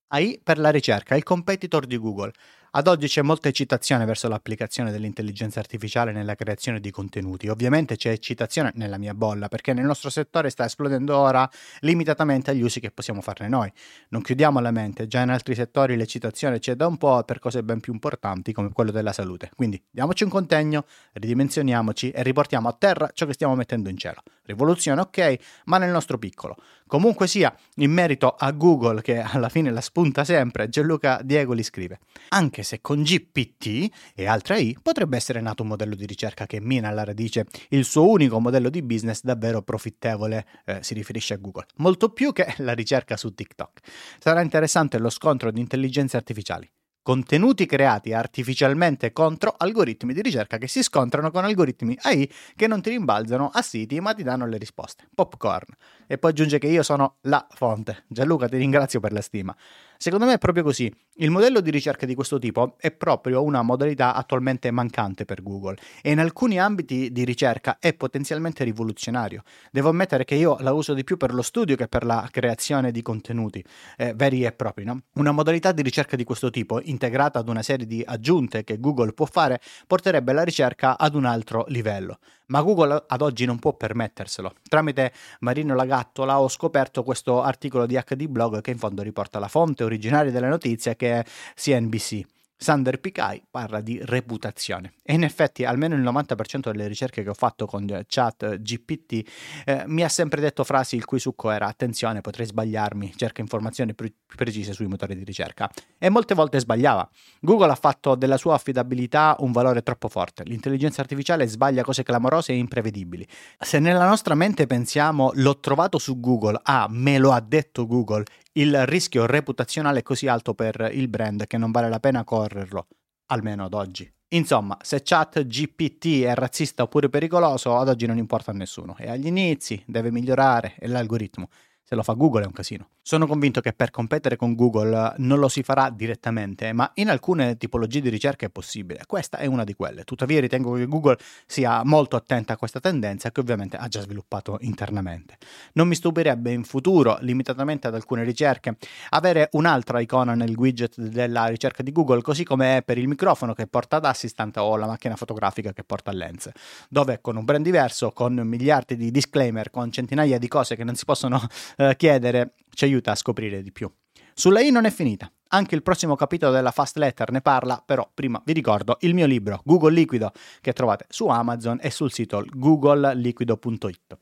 AI 0.09 0.41
per 0.43 0.59
la 0.59 0.71
ricerca, 0.71 1.15
il 1.15 1.23
competitor 1.23 1.87
di 1.87 1.97
Google. 1.97 2.33
Ad 2.79 2.87
oggi 2.87 3.09
c'è 3.09 3.23
molta 3.23 3.49
eccitazione 3.49 4.05
verso 4.05 4.29
l'applicazione 4.29 4.93
dell'intelligenza 4.93 5.59
artificiale 5.59 6.13
nella 6.13 6.37
creazione 6.37 6.79
di 6.79 6.93
contenuti. 6.93 7.49
Ovviamente 7.49 7.97
c'è 7.97 8.11
eccitazione 8.11 8.71
nella 8.77 8.99
mia 8.99 9.15
bolla, 9.15 9.49
perché 9.49 9.73
nel 9.73 9.85
nostro 9.85 10.11
settore 10.11 10.49
sta 10.49 10.65
esplodendo 10.65 11.17
ora 11.17 11.51
limitatamente 11.81 12.53
agli 12.53 12.63
usi 12.63 12.79
che 12.79 12.93
possiamo 12.93 13.21
farne 13.21 13.49
noi. 13.49 13.69
Non 14.11 14.23
chiudiamo 14.23 14.61
la 14.61 14.71
mente, 14.71 15.09
già 15.09 15.23
in 15.23 15.31
altri 15.31 15.57
settori 15.57 15.97
l'eccitazione 15.97 16.61
c'è 16.61 16.77
da 16.77 16.87
un 16.87 16.99
po' 16.99 17.25
per 17.25 17.41
cose 17.41 17.65
ben 17.65 17.81
più 17.81 17.93
importanti 17.93 18.53
come 18.53 18.71
quello 18.71 18.93
della 18.93 19.13
salute. 19.13 19.51
Quindi 19.57 19.83
diamoci 19.91 20.23
un 20.23 20.31
contegno, 20.31 20.87
ridimensioniamoci 21.15 22.13
e 22.13 22.23
riportiamo 22.23 22.69
a 22.69 22.77
terra 22.79 23.11
ciò 23.13 23.27
che 23.27 23.33
stiamo 23.33 23.57
mettendo 23.57 23.89
in 23.89 23.97
cielo. 23.97 24.23
Rivoluzione 24.45 25.01
ok, 25.01 25.37
ma 25.65 25.79
nel 25.79 25.91
nostro 25.91 26.17
piccolo. 26.17 26.55
Comunque 26.89 27.29
sia, 27.29 27.55
in 27.77 27.93
merito 27.93 28.35
a 28.37 28.51
Google, 28.51 29.03
che 29.03 29.21
alla 29.21 29.49
fine 29.49 29.71
la 29.71 29.81
spunta 29.81 30.25
sempre, 30.25 30.69
Gianluca 30.69 31.21
Diego 31.23 31.53
li 31.53 31.63
scrive. 31.63 32.01
Anche 32.31 32.65
se 32.65 32.81
con 32.81 33.03
GPT 33.03 33.89
e 34.15 34.27
altre 34.27 34.55
AI 34.55 34.77
potrebbe 34.83 35.17
essere 35.17 35.41
nato 35.41 35.63
un 35.63 35.69
modello 35.69 35.95
di 35.95 36.07
ricerca 36.07 36.47
che 36.47 36.61
mina 36.61 36.89
alla 36.89 37.05
radice 37.05 37.47
il 37.69 37.85
suo 37.85 38.09
unico 38.09 38.41
modello 38.41 38.71
di 38.71 38.83
business 38.83 39.23
davvero 39.23 39.63
profittevole, 39.63 40.47
eh, 40.65 40.79
si 40.83 40.95
riferisce 40.95 41.35
a 41.35 41.37
Google, 41.37 41.67
molto 41.77 42.09
più 42.09 42.33
che 42.33 42.55
la 42.59 42.73
ricerca 42.73 43.17
su 43.17 43.33
TikTok. 43.33 43.81
Sarà 44.19 44.41
interessante 44.41 44.99
lo 44.99 45.11
scontro 45.11 45.53
di 45.53 45.61
intelligenze 45.61 46.17
artificiali 46.17 46.69
contenuti 47.03 47.67
creati 47.67 48.13
artificialmente 48.13 49.13
contro 49.13 49.55
algoritmi 49.57 50.13
di 50.13 50.23
ricerca 50.23 50.59
che 50.59 50.69
si 50.69 50.83
scontrano 50.83 51.31
con 51.31 51.45
algoritmi 51.45 51.97
AI 52.03 52.31
che 52.55 52.67
non 52.67 52.83
ti 52.83 52.91
rimbalzano 52.91 53.51
a 53.53 53.63
siti 53.63 54.01
ma 54.01 54.13
ti 54.15 54.23
danno 54.23 54.47
le 54.47 54.59
risposte. 54.59 55.09
Popcorn. 55.15 55.75
E 56.07 56.19
poi 56.19 56.31
aggiunge 56.31 56.59
che 56.59 56.67
io 56.67 56.83
sono 56.83 57.17
la 57.23 57.47
fonte. 57.51 58.05
Gianluca, 58.09 58.49
ti 58.49 58.57
ringrazio 58.57 59.01
per 59.01 59.13
la 59.13 59.21
stima. 59.21 59.57
Secondo 60.01 60.27
me 60.27 60.35
è 60.35 60.39
proprio 60.39 60.63
così. 60.63 60.89
Il 61.17 61.33
modello 61.33 61.59
di 61.59 61.73
ricerca 61.73 62.07
di 62.07 62.15
questo 62.15 62.39
tipo 62.39 62.77
è 62.79 62.93
proprio 62.93 63.43
una 63.43 63.63
modalità 63.63 64.15
attualmente 64.15 64.71
mancante 64.71 65.25
per 65.25 65.43
Google 65.43 65.77
e 66.01 66.13
in 66.13 66.21
alcuni 66.21 66.61
ambiti 66.61 67.11
di 67.11 67.25
ricerca 67.25 67.79
è 67.81 67.93
potenzialmente 67.95 68.63
rivoluzionario. 68.63 69.43
Devo 69.73 69.89
ammettere 69.89 70.25
che 70.25 70.37
io 70.37 70.57
la 70.61 70.73
uso 70.73 70.95
di 70.95 71.03
più 71.03 71.17
per 71.17 71.35
lo 71.35 71.43
studio 71.43 71.75
che 71.75 71.89
per 71.89 72.05
la 72.05 72.29
creazione 72.31 72.93
di 72.93 73.03
contenuti 73.03 73.65
eh, 73.97 74.15
veri 74.15 74.45
e 74.45 74.53
propri. 74.53 74.85
No? 74.85 75.03
Una 75.15 75.33
modalità 75.33 75.73
di 75.73 75.83
ricerca 75.83 76.15
di 76.15 76.23
questo 76.23 76.51
tipo, 76.51 76.81
integrata 76.81 77.41
ad 77.41 77.49
una 77.49 77.65
serie 77.65 77.85
di 77.85 78.01
aggiunte 78.07 78.63
che 78.63 78.79
Google 78.79 79.13
può 79.15 79.27
fare, 79.27 79.61
porterebbe 79.85 80.33
la 80.33 80.45
ricerca 80.45 80.97
ad 80.97 81.17
un 81.17 81.25
altro 81.25 81.65
livello 81.67 82.21
ma 82.49 82.63
Google 82.63 83.05
ad 83.07 83.23
oggi 83.23 83.45
non 83.45 83.59
può 83.59 83.73
permetterselo. 83.73 84.53
Tramite 84.69 85.13
Marino 85.41 85.75
Lagattola 85.75 86.41
ho 86.41 86.49
scoperto 86.49 87.03
questo 87.03 87.43
articolo 87.43 87.87
di 87.87 87.95
HD 87.97 88.27
Blog 88.27 88.61
che 88.61 88.71
in 88.71 88.79
fondo 88.79 89.03
riporta 89.03 89.39
la 89.39 89.49
fonte 89.49 89.85
originaria 89.85 90.31
della 90.31 90.49
notizia 90.49 90.95
che 90.95 91.21
è 91.21 91.25
CNBC. 91.55 92.38
Sander 92.61 92.99
Picai 92.99 93.41
parla 93.49 93.81
di 93.81 94.01
reputazione. 94.03 94.95
E 95.05 95.15
in 95.15 95.23
effetti 95.23 95.65
almeno 95.65 95.95
il 95.95 96.03
90% 96.03 96.71
delle 96.73 96.89
ricerche 96.89 97.23
che 97.23 97.29
ho 97.29 97.35
fatto 97.35 97.67
con 97.67 97.87
chat 98.07 98.61
GPT 98.61 99.29
eh, 99.65 99.85
mi 99.87 100.03
ha 100.03 100.09
sempre 100.09 100.41
detto 100.41 100.65
frasi 100.65 100.97
il 100.97 101.05
cui 101.05 101.21
succo 101.21 101.51
era 101.51 101.67
attenzione 101.67 102.21
potrei 102.21 102.47
sbagliarmi, 102.47 103.15
cerca 103.17 103.41
informazioni 103.41 103.95
più 103.95 104.13
precise 104.35 104.73
sui 104.73 104.89
motori 104.89 105.17
di 105.17 105.23
ricerca. 105.23 105.71
E 105.97 106.09
molte 106.11 106.35
volte 106.35 106.59
sbagliava. 106.59 107.09
Google 107.41 107.71
ha 107.71 107.77
fatto 107.77 108.17
della 108.17 108.37
sua 108.37 108.55
affidabilità 108.55 109.37
un 109.39 109.53
valore 109.53 109.83
troppo 109.83 110.09
forte, 110.09 110.43
l'intelligenza 110.45 111.01
artificiale 111.01 111.47
sbaglia 111.47 111.83
cose 111.83 112.03
clamorose 112.03 112.53
e 112.53 112.57
imprevedibili. 112.57 113.27
Se 113.57 113.79
nella 113.79 114.07
nostra 114.07 114.35
mente 114.35 114.67
pensiamo 114.67 115.31
l'ho 115.35 115.61
trovato 115.61 115.99
su 115.99 116.19
Google, 116.19 116.59
ah 116.65 116.89
me 116.91 117.19
lo 117.19 117.31
ha 117.31 117.41
detto 117.41 117.87
Google, 117.87 118.25
il 118.61 118.87
rischio 118.87 119.27
reputazionale 119.27 120.01
è 120.01 120.03
così 120.03 120.27
alto 120.27 120.55
per 120.55 120.91
il 120.93 121.09
brand 121.09 121.47
che 121.47 121.59
non 121.59 121.71
vale 121.71 121.89
la 121.89 122.01
pena 122.01 122.25
correrlo, 122.25 122.89
almeno 123.27 123.65
ad 123.65 123.75
oggi. 123.75 124.11
Insomma, 124.33 124.77
se 124.83 125.01
chat 125.03 125.47
GPT 125.47 126.23
è 126.23 126.35
razzista 126.35 126.83
oppure 126.83 127.09
pericoloso, 127.09 127.77
ad 127.79 127.89
oggi 127.89 128.07
non 128.07 128.19
importa 128.19 128.51
a 128.51 128.55
nessuno. 128.55 128.95
È 128.97 129.09
agli 129.09 129.27
inizi, 129.27 129.83
deve 129.87 130.11
migliorare, 130.11 130.75
è 130.79 130.87
l'algoritmo. 130.87 131.49
Se 131.89 131.95
lo 131.95 132.03
fa 132.03 132.13
Google 132.13 132.43
è 132.43 132.45
un 132.45 132.53
casino. 132.53 132.91
Sono 133.01 133.27
convinto 133.27 133.63
che 133.63 133.73
per 133.73 133.91
competere 133.91 134.37
con 134.37 134.55
Google 134.55 135.15
non 135.17 135.39
lo 135.39 135.49
si 135.49 135.63
farà 135.63 135.89
direttamente, 135.89 136.75
ma 136.75 136.91
in 136.97 137.09
alcune 137.09 137.57
tipologie 137.57 138.03
di 138.03 138.11
ricerca 138.11 138.45
è 138.45 138.51
possibile. 138.51 139.05
Questa 139.07 139.39
è 139.39 139.47
una 139.47 139.65
di 139.65 139.73
quelle. 139.73 140.05
Tuttavia 140.05 140.39
ritengo 140.39 140.75
che 140.75 140.85
Google 140.85 141.17
sia 141.47 141.83
molto 141.85 142.17
attenta 142.17 142.53
a 142.53 142.57
questa 142.59 142.79
tendenza 142.79 143.31
che 143.31 143.41
ovviamente 143.41 143.79
ha 143.79 143.89
già 143.89 144.03
sviluppato 144.03 144.59
internamente. 144.61 145.39
Non 145.73 145.89
mi 145.89 145.95
stupirebbe 145.95 146.53
in 146.53 146.65
futuro, 146.65 147.17
limitatamente 147.23 147.87
ad 147.87 147.95
alcune 147.95 148.23
ricerche, 148.23 148.77
avere 149.09 149.49
un'altra 149.53 150.01
icona 150.01 150.35
nel 150.35 150.55
widget 150.55 151.01
della 151.01 151.47
ricerca 151.47 151.83
di 151.83 151.91
Google, 151.91 152.21
così 152.21 152.45
come 152.45 152.77
è 152.77 152.83
per 152.83 152.99
il 152.99 153.09
microfono 153.09 153.55
che 153.55 153.67
porta 153.67 153.97
ad 153.97 154.05
assistant 154.05 154.59
o 154.59 154.77
la 154.77 154.87
macchina 154.87 155.17
fotografica 155.17 155.73
che 155.73 155.85
porta 155.85 156.11
a 156.11 156.15
lens, 156.15 156.51
dove 156.91 157.23
con 157.23 157.37
un 157.37 157.47
brand 157.47 157.65
diverso, 157.65 158.13
con 158.13 158.35
miliardi 158.35 158.95
di 158.95 159.11
disclaimer, 159.11 159.71
con 159.71 159.91
centinaia 159.91 160.37
di 160.37 160.49
cose 160.49 160.77
che 160.77 160.85
non 160.85 160.95
si 160.95 161.07
possono 161.07 161.41
eh, 161.79 161.95
chiedere, 161.97 162.55
ci 162.71 162.85
aiuta 162.85 163.13
a 163.13 163.15
scoprire 163.15 163.63
di 163.63 163.73
più. 163.73 163.91
Sulla 164.35 164.61
I 164.61 164.71
non 164.71 164.85
è 164.85 164.91
finita. 164.91 165.31
Anche 165.51 165.75
il 165.75 165.83
prossimo 165.83 166.15
capitolo 166.15 166.53
della 166.53 166.71
Fast 166.71 166.99
Letter 166.99 167.31
ne 167.31 167.41
parla, 167.41 167.83
però 167.85 168.09
prima 168.13 168.41
vi 168.45 168.53
ricordo 168.53 168.99
il 169.01 169.15
mio 169.15 169.25
libro 169.25 169.63
Google 169.65 169.93
Liquido 169.93 170.31
che 170.61 170.75
trovate 170.75 171.07
su 171.09 171.27
Amazon 171.29 171.79
e 171.81 171.91
sul 171.91 172.13
sito 172.13 172.45
googleliquido.it. 172.47 174.19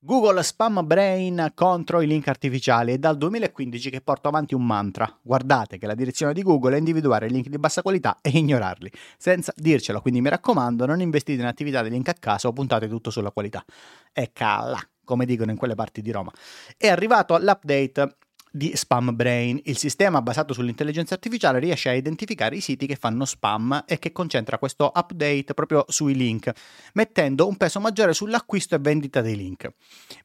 Google 0.00 0.42
Spam 0.42 0.86
Brain 0.86 1.52
contro 1.54 2.00
i 2.00 2.06
link 2.06 2.28
artificiali 2.28 2.92
è 2.92 2.98
dal 2.98 3.16
2015 3.16 3.90
che 3.90 4.00
porto 4.00 4.28
avanti 4.28 4.54
un 4.54 4.64
mantra. 4.64 5.10
Guardate 5.22 5.78
che 5.78 5.86
la 5.86 5.94
direzione 5.94 6.32
di 6.32 6.42
Google 6.42 6.74
è 6.74 6.78
individuare 6.78 7.28
link 7.28 7.48
di 7.48 7.58
bassa 7.58 7.82
qualità 7.82 8.18
e 8.20 8.30
ignorarli, 8.30 8.90
senza 9.16 9.52
dircelo, 9.56 10.00
quindi 10.00 10.20
mi 10.20 10.28
raccomando 10.28 10.86
non 10.86 11.00
investite 11.00 11.40
in 11.40 11.46
attività 11.46 11.82
di 11.82 11.90
link 11.90 12.08
a 12.08 12.14
caso 12.14 12.48
o 12.48 12.52
puntate 12.52 12.88
tutto 12.88 13.10
sulla 13.10 13.30
qualità. 13.30 13.64
E 14.12 14.30
calla! 14.32 14.78
Come 15.04 15.26
dicono 15.26 15.50
in 15.50 15.56
quelle 15.56 15.74
parti 15.74 16.02
di 16.02 16.10
Roma. 16.10 16.32
È 16.76 16.88
arrivato 16.88 17.36
l'update 17.38 18.16
di 18.54 18.70
Spam 18.76 19.16
Brain. 19.16 19.60
Il 19.64 19.76
sistema 19.76 20.22
basato 20.22 20.54
sull'intelligenza 20.54 21.14
artificiale 21.14 21.58
riesce 21.58 21.88
a 21.88 21.92
identificare 21.92 22.54
i 22.54 22.60
siti 22.60 22.86
che 22.86 22.94
fanno 22.94 23.24
spam 23.24 23.82
e 23.84 23.98
che 23.98 24.12
concentra 24.12 24.58
questo 24.58 24.92
update 24.94 25.54
proprio 25.54 25.84
sui 25.88 26.14
link, 26.14 26.52
mettendo 26.92 27.48
un 27.48 27.56
peso 27.56 27.80
maggiore 27.80 28.14
sull'acquisto 28.14 28.76
e 28.76 28.78
vendita 28.78 29.20
dei 29.22 29.34
link. 29.34 29.68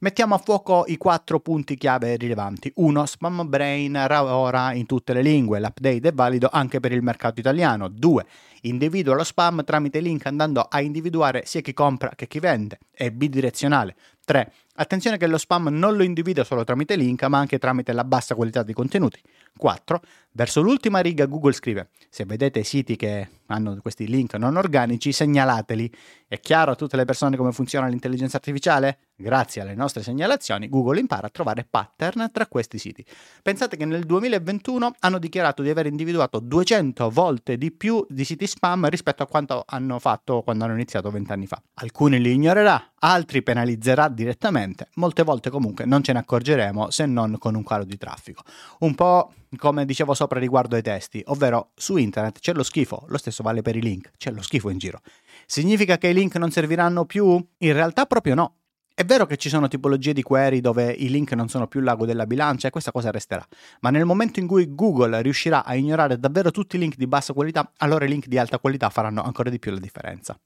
Mettiamo 0.02 0.36
a 0.36 0.38
fuoco 0.38 0.84
i 0.86 0.98
quattro 0.98 1.40
punti 1.40 1.76
chiave 1.76 2.18
rilevanti. 2.18 2.72
1. 2.76 3.06
Spam 3.08 3.50
Brain 3.50 3.94
lavora 3.94 4.74
in 4.74 4.86
tutte 4.86 5.14
le 5.14 5.24
lingue, 5.24 5.60
l'update 5.60 6.10
è 6.10 6.14
valido 6.14 6.50
anche 6.52 6.80
per 6.80 6.92
il 6.92 7.02
mercato 7.02 7.40
italiano. 7.40 7.88
2. 7.88 8.26
Individua 8.64 9.16
lo 9.16 9.24
spam 9.24 9.64
tramite 9.64 10.02
link 10.02 10.28
andando 10.28 10.62
a 10.62 10.82
individuare 10.82 11.46
sia 11.46 11.62
chi 11.62 11.74
compra 11.74 12.12
che 12.14 12.28
chi 12.28 12.40
vende. 12.40 12.78
È 12.92 13.10
bidirezionale. 13.10 13.96
3. 14.30 14.52
Attenzione 14.76 15.18
che 15.18 15.26
lo 15.26 15.40
spam 15.40 15.70
non 15.70 15.98
lo 15.98 16.04
individua 16.04 16.44
solo 16.44 16.64
tramite 16.64 16.96
link, 16.96 17.24
ma 17.24 17.40
anche 17.40 17.58
tramite 17.58 17.94
la 17.94 18.04
bassa 18.04 18.36
qualità 18.36 18.62
dei 18.62 18.76
contenuti. 18.76 19.20
4. 19.58 20.00
Verso 20.34 20.62
l'ultima 20.62 21.00
riga 21.00 21.26
Google 21.26 21.52
scrive: 21.52 21.90
Se 22.10 22.26
vedete 22.26 22.62
siti 22.64 22.96
che 22.96 23.28
hanno 23.50 23.78
questi 23.82 24.08
link 24.08 24.36
non 24.36 24.56
organici, 24.56 25.12
segnalateli. 25.12 25.92
È 26.28 26.40
chiaro 26.40 26.72
a 26.72 26.76
tutte 26.76 26.96
le 26.96 27.06
persone 27.06 27.38
come 27.38 27.52
funziona 27.52 27.88
l'intelligenza 27.88 28.38
artificiale? 28.38 29.00
Grazie 29.16 29.62
alle 29.62 29.76
nostre 29.76 30.02
segnalazioni, 30.02 30.70
Google 30.70 31.00
impara 31.00 31.28
a 31.28 31.30
trovare 31.30 31.68
pattern 31.70 32.30
tra 32.32 32.48
questi 32.48 32.78
siti. 32.78 33.04
Pensate 33.42 33.76
che 33.76 33.86
nel 33.86 34.06
2021 34.06 34.96
hanno 35.00 35.20
dichiarato 35.20 35.62
di 35.62 35.70
aver 35.70 35.88
individuato 35.88 36.40
200 36.40 37.10
volte 37.10 37.58
di 37.58 37.72
più 37.72 38.06
di 38.08 38.24
siti 38.24 38.48
spam 38.48 38.88
rispetto 38.88 39.24
a 39.24 39.28
quanto 39.28 39.64
hanno 39.66 40.00
fatto 40.00 40.42
quando 40.42 40.64
hanno 40.64 40.74
iniziato 40.74 41.10
vent'anni 41.10 41.48
fa. 41.48 41.62
Alcuni 41.76 42.22
li 42.22 42.32
ignorerà, 42.32 42.92
altri 43.00 43.44
penalizzerà 43.44 44.08
direttamente, 44.08 44.88
molte 44.96 45.24
volte 45.24 45.50
comunque 45.50 45.86
non 45.86 46.04
ce 46.04 46.14
ne 46.14 46.20
accorgeremo 46.20 46.90
se 46.92 47.06
non 47.06 47.38
con 47.40 47.56
un 47.56 47.64
calo 47.64 47.84
di 47.84 47.98
traffico. 47.98 48.44
Un 48.80 48.96
po' 48.96 49.34
come 49.58 49.86
dicevo 49.86 50.14
sopra 50.14 50.40
riguardo 50.40 50.76
ai 50.76 50.82
testi, 50.82 51.22
ovvero 51.28 51.72
su 51.76 51.98
internet 51.98 52.40
c'è 52.40 52.54
lo 52.54 52.64
schifo, 52.64 53.06
lo 53.08 53.18
stesso 53.18 53.39
vale 53.44 53.62
per 53.62 53.76
i 53.76 53.82
link, 53.82 54.12
c'è 54.18 54.32
lo 54.32 54.42
schifo 54.42 54.70
in 54.70 54.78
giro. 54.78 55.02
Significa 55.46 55.98
che 55.98 56.08
i 56.08 56.14
link 56.14 56.36
non 56.36 56.52
serviranno 56.52 57.06
più? 57.06 57.44
In 57.60 57.74
realtà 57.74 58.06
proprio 58.06 58.36
no. 58.36 58.56
È 58.94 59.06
vero 59.06 59.26
che 59.26 59.38
ci 59.38 59.48
sono 59.48 59.70
tipologie 59.70 60.12
di 60.12 60.22
query 60.22 60.60
dove 60.60 60.92
i 60.92 61.10
link 61.10 61.32
non 61.32 61.48
sono 61.48 61.68
più 61.68 61.80
l'ago 61.80 62.06
della 62.06 62.26
bilancia 62.26 62.68
e 62.68 62.70
questa 62.70 62.92
cosa 62.92 63.12
resterà, 63.12 63.48
ma 63.80 63.92
nel 63.92 64.04
momento 64.04 64.42
in 64.42 64.48
cui 64.48 64.76
Google 64.76 65.22
riuscirà 65.22 65.64
a 65.64 65.74
ignorare 65.74 66.20
davvero 66.20 66.52
tutti 66.52 66.76
i 66.76 66.80
link 66.80 66.98
di 66.98 67.08
bassa 67.08 67.32
qualità, 67.32 67.72
allora 67.78 68.04
i 68.04 68.10
link 68.10 68.28
di 68.28 68.38
alta 68.38 68.60
qualità 68.60 68.90
faranno 68.90 69.24
ancora 69.24 69.50
di 69.50 69.58
più 69.58 69.72
la 69.72 69.80
differenza. 69.80 70.38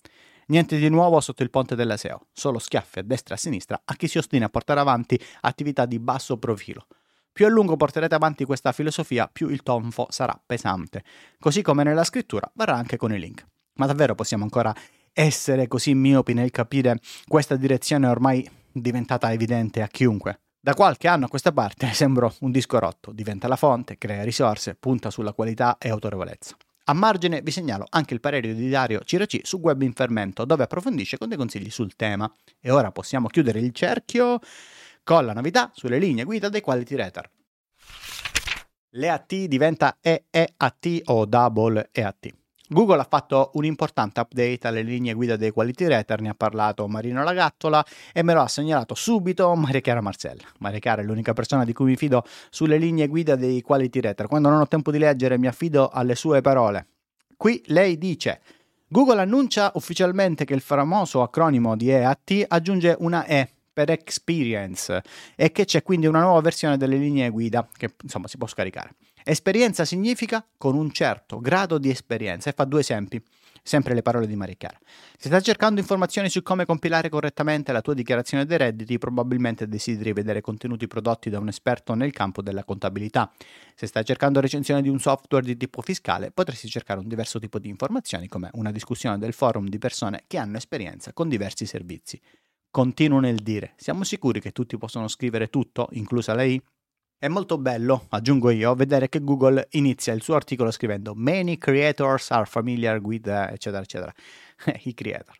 Niente 0.48 0.78
di 0.78 0.88
nuovo 0.90 1.20
sotto 1.20 1.42
il 1.42 1.50
ponte 1.50 1.76
della 1.76 1.98
SEO, 1.98 2.28
solo 2.32 2.60
schiaffi 2.60 3.00
a 3.00 3.04
destra 3.04 3.34
e 3.34 3.38
a 3.38 3.42
sinistra 3.42 3.82
a 3.84 3.96
chi 3.96 4.08
si 4.08 4.20
ostina 4.20 4.46
a 4.46 4.50
portare 4.50 4.80
avanti 4.80 5.20
attività 5.42 5.88
di 5.88 5.98
basso 5.98 6.38
profilo. 6.38 6.86
Più 7.34 7.48
a 7.48 7.50
lungo 7.50 7.76
porterete 7.76 8.14
avanti 8.14 8.46
questa 8.46 8.72
filosofia, 8.72 9.28
più 9.28 9.50
il 9.50 9.64
tonfo 9.64 10.06
sarà 10.12 10.40
pesante. 10.46 11.04
Così 11.40 11.64
come 11.64 11.84
nella 11.84 12.04
scrittura, 12.04 12.48
varrà 12.54 12.76
anche 12.76 12.96
con 12.96 13.12
i 13.12 13.18
link. 13.18 13.44
Ma 13.80 13.88
davvero 13.88 14.14
possiamo 14.14 14.44
ancora 14.44 14.72
essere 15.12 15.68
così 15.68 15.96
miopi 15.96 16.36
nel 16.36 16.52
capire 16.52 17.00
questa 17.28 17.56
direzione 17.56 18.06
ormai 18.06 18.48
diventata 18.72 19.32
evidente 19.32 19.82
a 19.82 19.88
chiunque? 19.88 20.42
Da 20.60 20.76
qualche 20.76 21.08
anno 21.08 21.26
a 21.26 21.28
questa 21.28 21.52
parte 21.52 21.90
sembro 21.94 22.36
un 22.42 22.52
disco 22.52 22.78
rotto, 22.78 23.12
diventa 23.12 23.48
la 23.48 23.56
fonte, 23.56 23.98
crea 23.98 24.24
risorse, 24.24 24.76
punta 24.76 25.10
sulla 25.10 25.34
qualità 25.34 25.78
e 25.80 25.90
autorevolezza. 25.90 26.56
A 26.86 26.94
margine 26.94 27.42
vi 27.42 27.50
segnalo 27.50 27.88
anche 27.90 28.14
il 28.14 28.20
parere 28.20 28.54
di 28.54 28.70
Dario 28.70 29.00
Ciraci 29.04 29.42
su 29.44 29.58
Web 29.58 29.82
in 29.82 29.94
Fermento, 29.94 30.46
dove 30.46 30.66
approfondisce 30.66 31.18
con 31.18 31.30
dei 31.30 31.38
consigli 31.38 31.72
sul 31.72 31.96
tema. 31.96 32.32
E 32.60 32.70
ora 32.70 32.92
possiamo 32.92 33.28
chiudere 33.28 33.60
il 33.60 33.74
cerchio 33.74 34.40
con 35.04 35.26
la 35.26 35.34
novità 35.34 35.70
sulle 35.74 36.00
linee 36.00 36.24
guida 36.24 36.50
dei 36.50 36.62
quality 36.62 36.96
rater. 36.96 37.30
L'EAT 38.92 39.46
diventa 39.46 39.98
EEAT 40.00 41.02
o 41.06 41.26
Double 41.26 41.90
EAT. 41.92 42.34
Google 42.70 43.02
ha 43.02 43.08
fatto 43.08 43.52
un 43.54 43.66
importante 43.66 44.20
update 44.20 44.68
alle 44.68 44.82
linee 44.82 45.14
guida 45.14 45.36
dei 45.36 45.52
quality 45.52 45.88
rater, 45.88 46.22
ne 46.22 46.30
ha 46.30 46.34
parlato 46.34 46.88
Marino 46.88 47.24
Lagattola 47.24 47.86
e 48.14 48.24
me 48.24 48.34
lo 48.34 48.42
ha 48.42 48.48
segnalato 48.48 48.96
subito 48.96 49.54
Maria 49.56 49.82
Chiara 49.82 50.02
Marcella. 50.02 50.44
Maria 50.60 50.80
Chiara 50.80 51.02
è 51.02 51.06
l'unica 51.06 51.34
persona 51.34 51.66
di 51.66 51.74
cui 51.74 51.86
mi 51.86 51.96
fido 51.96 52.24
sulle 52.50 52.78
linee 52.78 53.08
guida 53.08 53.36
dei 53.36 53.62
quality 53.62 54.00
rater. 54.00 54.28
Quando 54.28 54.50
non 54.50 54.62
ho 54.62 54.68
tempo 54.68 54.92
di 54.92 54.98
leggere 54.98 55.38
mi 55.38 55.48
affido 55.48 55.90
alle 55.90 56.16
sue 56.16 56.42
parole. 56.42 56.88
Qui 57.36 57.62
lei 57.68 57.98
dice 57.98 58.42
Google 58.88 59.22
annuncia 59.22 59.72
ufficialmente 59.76 60.46
che 60.46 60.54
il 60.54 60.62
famoso 60.62 61.22
acronimo 61.22 61.76
di 61.76 61.90
EAT 61.90 62.46
aggiunge 62.48 62.96
una 63.00 63.26
E 63.26 63.50
per 63.74 63.90
experience 63.90 65.02
e 65.36 65.52
che 65.52 65.66
c'è 65.66 65.82
quindi 65.82 66.06
una 66.06 66.22
nuova 66.22 66.42
versione 66.42 66.78
delle 66.78 66.98
linee 66.98 67.30
guida 67.30 67.68
che 67.76 67.96
insomma 68.04 68.28
si 68.28 68.38
può 68.38 68.48
scaricare. 68.48 68.96
Esperienza 69.24 69.86
significa 69.86 70.46
con 70.58 70.76
un 70.76 70.92
certo 70.92 71.40
grado 71.40 71.78
di 71.78 71.90
esperienza 71.90 72.50
e 72.50 72.54
fa 72.54 72.66
due 72.66 72.82
esempi, 72.82 73.24
sempre 73.64 73.94
le 73.94 74.02
parole 74.02 74.28
di 74.28 74.36
Maria 74.36 74.56
Chiara. 74.56 74.78
Se 75.18 75.30
stai 75.30 75.42
cercando 75.42 75.80
informazioni 75.80 76.28
su 76.28 76.44
come 76.44 76.66
compilare 76.66 77.08
correttamente 77.08 77.72
la 77.72 77.80
tua 77.80 77.94
dichiarazione 77.94 78.46
dei 78.46 78.58
redditi, 78.58 78.98
probabilmente 78.98 79.70
desideri 79.70 80.12
vedere 80.12 80.42
contenuti 80.42 80.88
prodotti 80.88 81.30
da 81.30 81.40
un 81.40 81.48
esperto 81.48 81.94
nel 81.94 82.12
campo 82.12 82.42
della 82.42 82.66
contabilità. 82.66 83.32
Se 83.74 83.88
stai 83.88 84.04
cercando 84.04 84.42
recensione 84.42 84.82
di 84.82 84.90
un 84.90 85.00
software 85.00 85.46
di 85.46 85.56
tipo 85.56 85.82
fiscale, 85.82 86.32
potresti 86.32 86.68
cercare 86.68 87.00
un 87.00 87.08
diverso 87.08 87.40
tipo 87.40 87.60
di 87.60 87.70
informazioni 87.70 88.28
come 88.28 88.50
una 88.56 88.72
discussione 88.72 89.18
del 89.18 89.32
forum 89.32 89.70
di 89.70 89.78
persone 89.78 90.26
che 90.28 90.38
hanno 90.38 90.58
esperienza 90.58 91.14
con 91.14 91.30
diversi 91.30 91.66
servizi. 91.66 92.20
Continuo 92.74 93.20
nel 93.20 93.36
dire, 93.36 93.74
siamo 93.76 94.04
sicuri 94.04 94.42
che 94.42 94.52
tutti 94.52 94.80
possono 94.80 95.08
scrivere 95.08 95.48
tutto, 95.52 95.90
inclusa 95.92 96.34
lei? 96.34 96.60
È 97.16 97.28
molto 97.28 97.60
bello, 97.60 98.08
aggiungo 98.10 98.50
io, 98.50 98.74
vedere 98.74 99.10
che 99.10 99.24
Google 99.24 99.68
inizia 99.74 100.12
il 100.12 100.24
suo 100.24 100.34
articolo 100.34 100.72
scrivendo 100.72 101.14
Many 101.14 101.60
creators 101.60 102.32
are 102.32 102.46
familiar 102.46 103.00
with, 103.00 103.28
eccetera, 103.28 103.84
eccetera. 103.84 104.12
I 104.86 104.94
creator. 104.96 105.38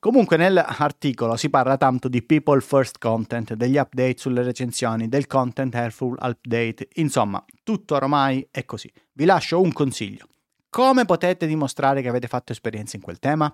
Comunque 0.00 0.36
nell'articolo 0.36 1.36
si 1.36 1.50
parla 1.50 1.76
tanto 1.76 2.08
di 2.08 2.20
people 2.20 2.60
first 2.60 2.98
content, 2.98 3.54
degli 3.54 3.76
update 3.76 4.16
sulle 4.18 4.42
recensioni, 4.42 5.08
del 5.08 5.28
content 5.28 5.72
helpful 5.72 6.18
update, 6.20 6.88
insomma, 6.94 7.44
tutto 7.62 7.94
ormai 7.94 8.44
è 8.50 8.64
così. 8.64 8.90
Vi 9.12 9.24
lascio 9.24 9.60
un 9.60 9.70
consiglio. 9.70 10.26
Come 10.76 11.06
potete 11.06 11.46
dimostrare 11.46 12.02
che 12.02 12.08
avete 12.08 12.26
fatto 12.26 12.52
esperienza 12.52 12.96
in 12.96 13.02
quel 13.02 13.18
tema? 13.18 13.50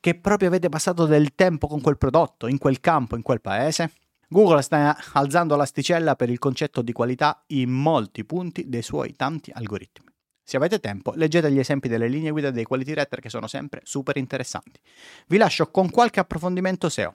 che 0.00 0.16
proprio 0.16 0.48
avete 0.48 0.68
passato 0.68 1.06
del 1.06 1.36
tempo 1.36 1.68
con 1.68 1.80
quel 1.80 1.96
prodotto, 1.96 2.48
in 2.48 2.58
quel 2.58 2.80
campo, 2.80 3.14
in 3.14 3.22
quel 3.22 3.40
paese? 3.40 3.92
Google 4.26 4.62
sta 4.62 4.96
alzando 5.12 5.54
l'asticella 5.54 6.16
per 6.16 6.30
il 6.30 6.40
concetto 6.40 6.82
di 6.82 6.90
qualità 6.90 7.44
in 7.48 7.70
molti 7.70 8.24
punti 8.24 8.68
dei 8.68 8.82
suoi 8.82 9.14
tanti 9.14 9.52
algoritmi. 9.54 10.08
Se 10.42 10.56
avete 10.56 10.80
tempo, 10.80 11.12
leggete 11.14 11.48
gli 11.52 11.60
esempi 11.60 11.86
delle 11.86 12.08
linee 12.08 12.32
guida 12.32 12.50
dei 12.50 12.64
quality 12.64 12.92
rater 12.92 13.20
che 13.20 13.28
sono 13.28 13.46
sempre 13.46 13.82
super 13.84 14.16
interessanti. 14.16 14.80
Vi 15.28 15.36
lascio 15.36 15.70
con 15.70 15.88
qualche 15.90 16.18
approfondimento 16.18 16.88
SEO. 16.88 17.14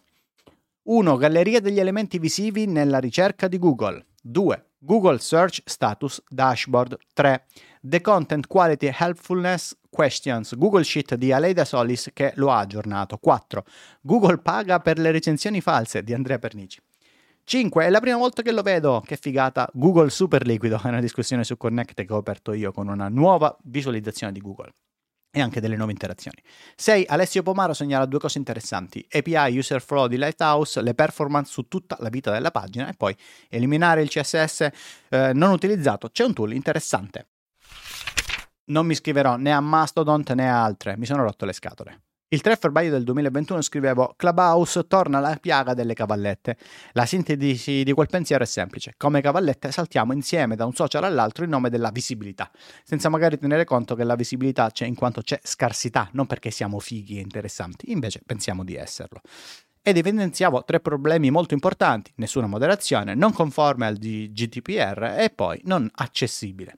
1. 0.83 1.17
Galleria 1.17 1.59
degli 1.59 1.81
elementi 1.81 2.17
visivi 2.17 2.65
nella 2.65 3.00
ricerca 3.00 3.50
di 3.50 3.59
Google. 3.59 4.05
2. 4.21 4.67
Google 4.86 5.18
Search 5.20 5.62
Status 5.63 6.22
Dashboard. 6.28 6.98
3. 7.13 7.42
The 7.80 8.02
Content 8.02 8.48
Quality 8.48 8.92
Helpfulness 8.94 9.78
Questions, 9.90 10.56
Google 10.58 10.84
Sheet 10.84 11.16
di 11.16 11.32
Aleida 11.32 11.63
Solis 11.63 12.10
che 12.12 12.34
lo 12.36 12.52
ha 12.52 12.60
aggiornato. 12.60 13.18
4. 13.18 13.63
Google 14.02 14.40
paga 14.40 14.80
per 14.80 15.00
le 15.00 15.12
recensioni 15.12 15.62
false 15.62 16.04
di 16.04 16.13
Andrea 16.13 16.38
Pernici. 16.38 16.82
5. 17.46 17.86
È 17.86 17.90
la 17.90 18.02
prima 18.02 18.18
volta 18.18 18.42
che 18.42 18.52
lo 18.52 18.62
vedo, 18.62 19.02
che 19.06 19.16
figata. 19.16 19.70
Google 19.74 20.10
super 20.10 20.46
liquido, 20.46 20.78
è 20.84 20.88
una 20.88 21.00
discussione 21.00 21.46
su 21.46 21.56
Connect 21.56 22.04
che 22.04 22.13
ho 22.13 22.18
aperto 22.18 22.52
io 22.52 22.74
con 22.74 22.90
una 22.90 23.08
nuova 23.08 23.56
visualizzazione 23.63 24.34
di 24.34 24.42
Google 24.42 24.74
e 25.36 25.42
anche 25.42 25.60
delle 25.60 25.75
nuove 25.75 25.92
interazioni. 25.92 26.38
6. 26.75 27.06
Alessio 27.08 27.42
Pomaro 27.42 27.74
segnala 27.74 28.06
due 28.06 28.20
cose 28.20 28.38
interessanti: 28.38 29.06
API 29.10 29.58
User 29.58 29.82
Flow 29.82 30.06
di 30.06 30.18
Lighthouse, 30.18 30.82
le 30.82 30.94
performance 30.94 31.52
su 31.52 31.68
tutta 31.68 31.98
la 32.00 32.10
vita 32.10 32.32
della 32.32 32.52
pagina 32.52 32.88
e 32.88 32.94
poi 32.94 33.16
eliminare 33.50 34.04
il 34.04 34.10
CSS 34.10 34.70
eh, 35.10 35.32
non 35.34 35.52
utilizzato. 35.52 36.10
C'è 36.10 36.24
un 36.24 36.34
tool 36.34 36.54
interessante 36.54 37.28
non 38.66 38.86
mi 38.86 38.96
scriverò 38.96 39.36
né 39.36 39.52
a 39.52 39.60
Mastodon 39.60 40.24
né 40.36 40.50
a 40.50 40.63
altre, 40.63 40.98
mi 40.98 41.06
sono 41.06 41.24
rotto 41.24 41.46
le 41.46 41.54
scatole. 41.54 42.02
Il 42.34 42.42
3 42.42 42.56
febbraio 42.56 42.90
del 42.90 43.04
2021 43.04 43.62
scrivevo 43.62 44.16
Clubhouse 44.18 44.88
torna 44.88 45.20
alla 45.20 45.38
piaga 45.40 45.75
delle 45.75 45.94
cavallette. 45.94 46.58
La 46.94 47.06
sintesi 47.06 47.84
di 47.84 47.92
quel 47.92 48.08
pensiero 48.08 48.44
è 48.44 48.48
semplice. 48.48 48.96
Come 48.98 49.22
cavallette 49.22 49.72
saltiamo 49.72 50.13
insieme 50.13 50.56
da 50.56 50.66
un 50.66 50.74
social 50.74 51.04
all'altro 51.04 51.44
in 51.44 51.52
nome 51.52 51.70
della 51.70 51.92
visibilità, 51.92 52.50
senza 52.84 53.08
magari 53.08 53.38
tenere 53.38 53.66
conto 53.66 53.94
che 53.94 54.04
la 54.04 54.16
visibilità 54.16 54.72
c'è 54.72 54.88
in 54.88 54.96
quanto 54.96 55.22
c'è 55.22 55.40
scarsità, 55.44 56.10
non 56.13 56.25
perché 56.25 56.50
siamo 56.50 56.80
fighi 56.80 57.20
e 57.20 57.22
interessanti, 57.22 57.92
invece 57.92 58.24
pensiamo 58.25 58.63
di 58.63 58.74
esserlo 58.74 59.22
ed 59.86 59.98
evidenziavo 59.98 60.63
tre 60.63 60.80
problemi 60.80 61.30
molto 61.30 61.54
importanti, 61.54 62.13
nessuna 62.16 62.48
moderazione, 62.48 63.16
non 63.16 63.34
conforme 63.34 63.86
al 63.86 63.98
GDPR 63.98 65.16
e 65.20 65.30
poi 65.30 65.60
non 65.66 65.90
accessibile. 65.96 66.78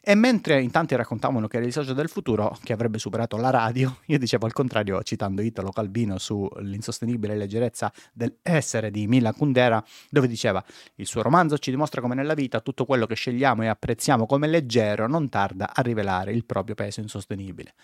E 0.00 0.14
mentre 0.14 0.62
in 0.62 0.70
tanti 0.70 0.96
raccontavano 0.96 1.46
che 1.48 1.58
era 1.58 1.66
il 1.66 1.72
socio 1.72 1.92
del 1.92 2.08
futuro 2.08 2.56
che 2.62 2.72
avrebbe 2.72 2.98
superato 2.98 3.36
la 3.36 3.50
radio, 3.50 3.98
io 4.06 4.18
dicevo 4.18 4.46
al 4.46 4.54
contrario, 4.54 5.02
citando 5.02 5.42
Italo 5.42 5.68
Calvino 5.68 6.16
sull'insostenibile 6.16 7.36
leggerezza 7.36 7.92
dell'essere 8.14 8.90
di 8.90 9.06
Milan 9.06 9.34
Kundera, 9.36 9.84
dove 10.08 10.26
diceva 10.26 10.64
il 10.94 11.06
suo 11.06 11.20
romanzo 11.20 11.58
ci 11.58 11.70
dimostra 11.70 12.00
come 12.00 12.14
nella 12.14 12.32
vita 12.32 12.60
tutto 12.60 12.86
quello 12.86 13.04
che 13.04 13.14
scegliamo 13.14 13.62
e 13.64 13.66
apprezziamo 13.66 14.24
come 14.24 14.46
leggero 14.46 15.06
non 15.06 15.28
tarda 15.28 15.74
a 15.74 15.82
rivelare 15.82 16.32
il 16.32 16.46
proprio 16.46 16.74
peso 16.74 17.00
insostenibile. 17.00 17.74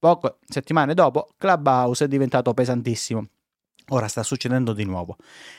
Poche 0.00 0.38
settimane 0.48 0.94
dopo, 0.94 1.28
Clubhouse 1.38 2.06
è 2.06 2.08
diventato 2.08 2.52
pesantissimo 2.52 3.28
Ora 3.90 4.06
sta 4.06 4.22
succedendo 4.22 4.74
di 4.74 4.84
nuovo. 4.84 5.16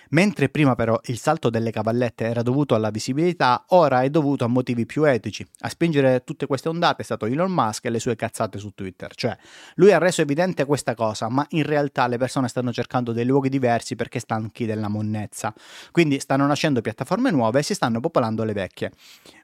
Mentre 0.09 0.49
prima 0.49 0.75
però 0.75 0.99
il 1.05 1.17
salto 1.17 1.49
delle 1.49 1.71
cavallette 1.71 2.25
era 2.25 2.43
dovuto 2.43 2.75
alla 2.75 2.91
visibilità, 2.91 3.65
ora 3.69 4.03
è 4.03 4.09
dovuto 4.11 4.43
a 4.45 4.47
motivi 4.47 4.85
più 4.85 5.03
etici. 5.03 5.43
A 5.61 5.69
spingere 5.69 6.23
tutte 6.23 6.45
queste 6.45 6.69
ondate 6.69 7.01
è 7.01 7.05
stato 7.05 7.25
Elon 7.25 7.51
Musk 7.51 7.85
e 7.85 7.89
le 7.89 7.99
sue 7.99 8.15
cazzate 8.15 8.59
su 8.59 8.71
Twitter. 8.75 9.15
Cioè, 9.15 9.35
lui 9.75 9.91
ha 9.93 9.97
reso 9.97 10.21
evidente 10.21 10.65
questa 10.65 10.93
cosa, 10.93 11.27
ma 11.27 11.43
in 11.49 11.63
realtà 11.63 12.05
le 12.05 12.17
persone 12.17 12.47
stanno 12.49 12.71
cercando 12.71 13.13
dei 13.13 13.25
luoghi 13.25 13.49
diversi 13.49 13.95
perché 13.95 14.19
stanchi 14.19 14.67
della 14.67 14.89
monnezza. 14.89 15.51
Quindi 15.91 16.19
stanno 16.19 16.45
nascendo 16.45 16.81
piattaforme 16.81 17.31
nuove 17.31 17.59
e 17.59 17.63
si 17.63 17.73
stanno 17.73 17.99
popolando 17.99 18.43
le 18.43 18.53
vecchie. 18.53 18.91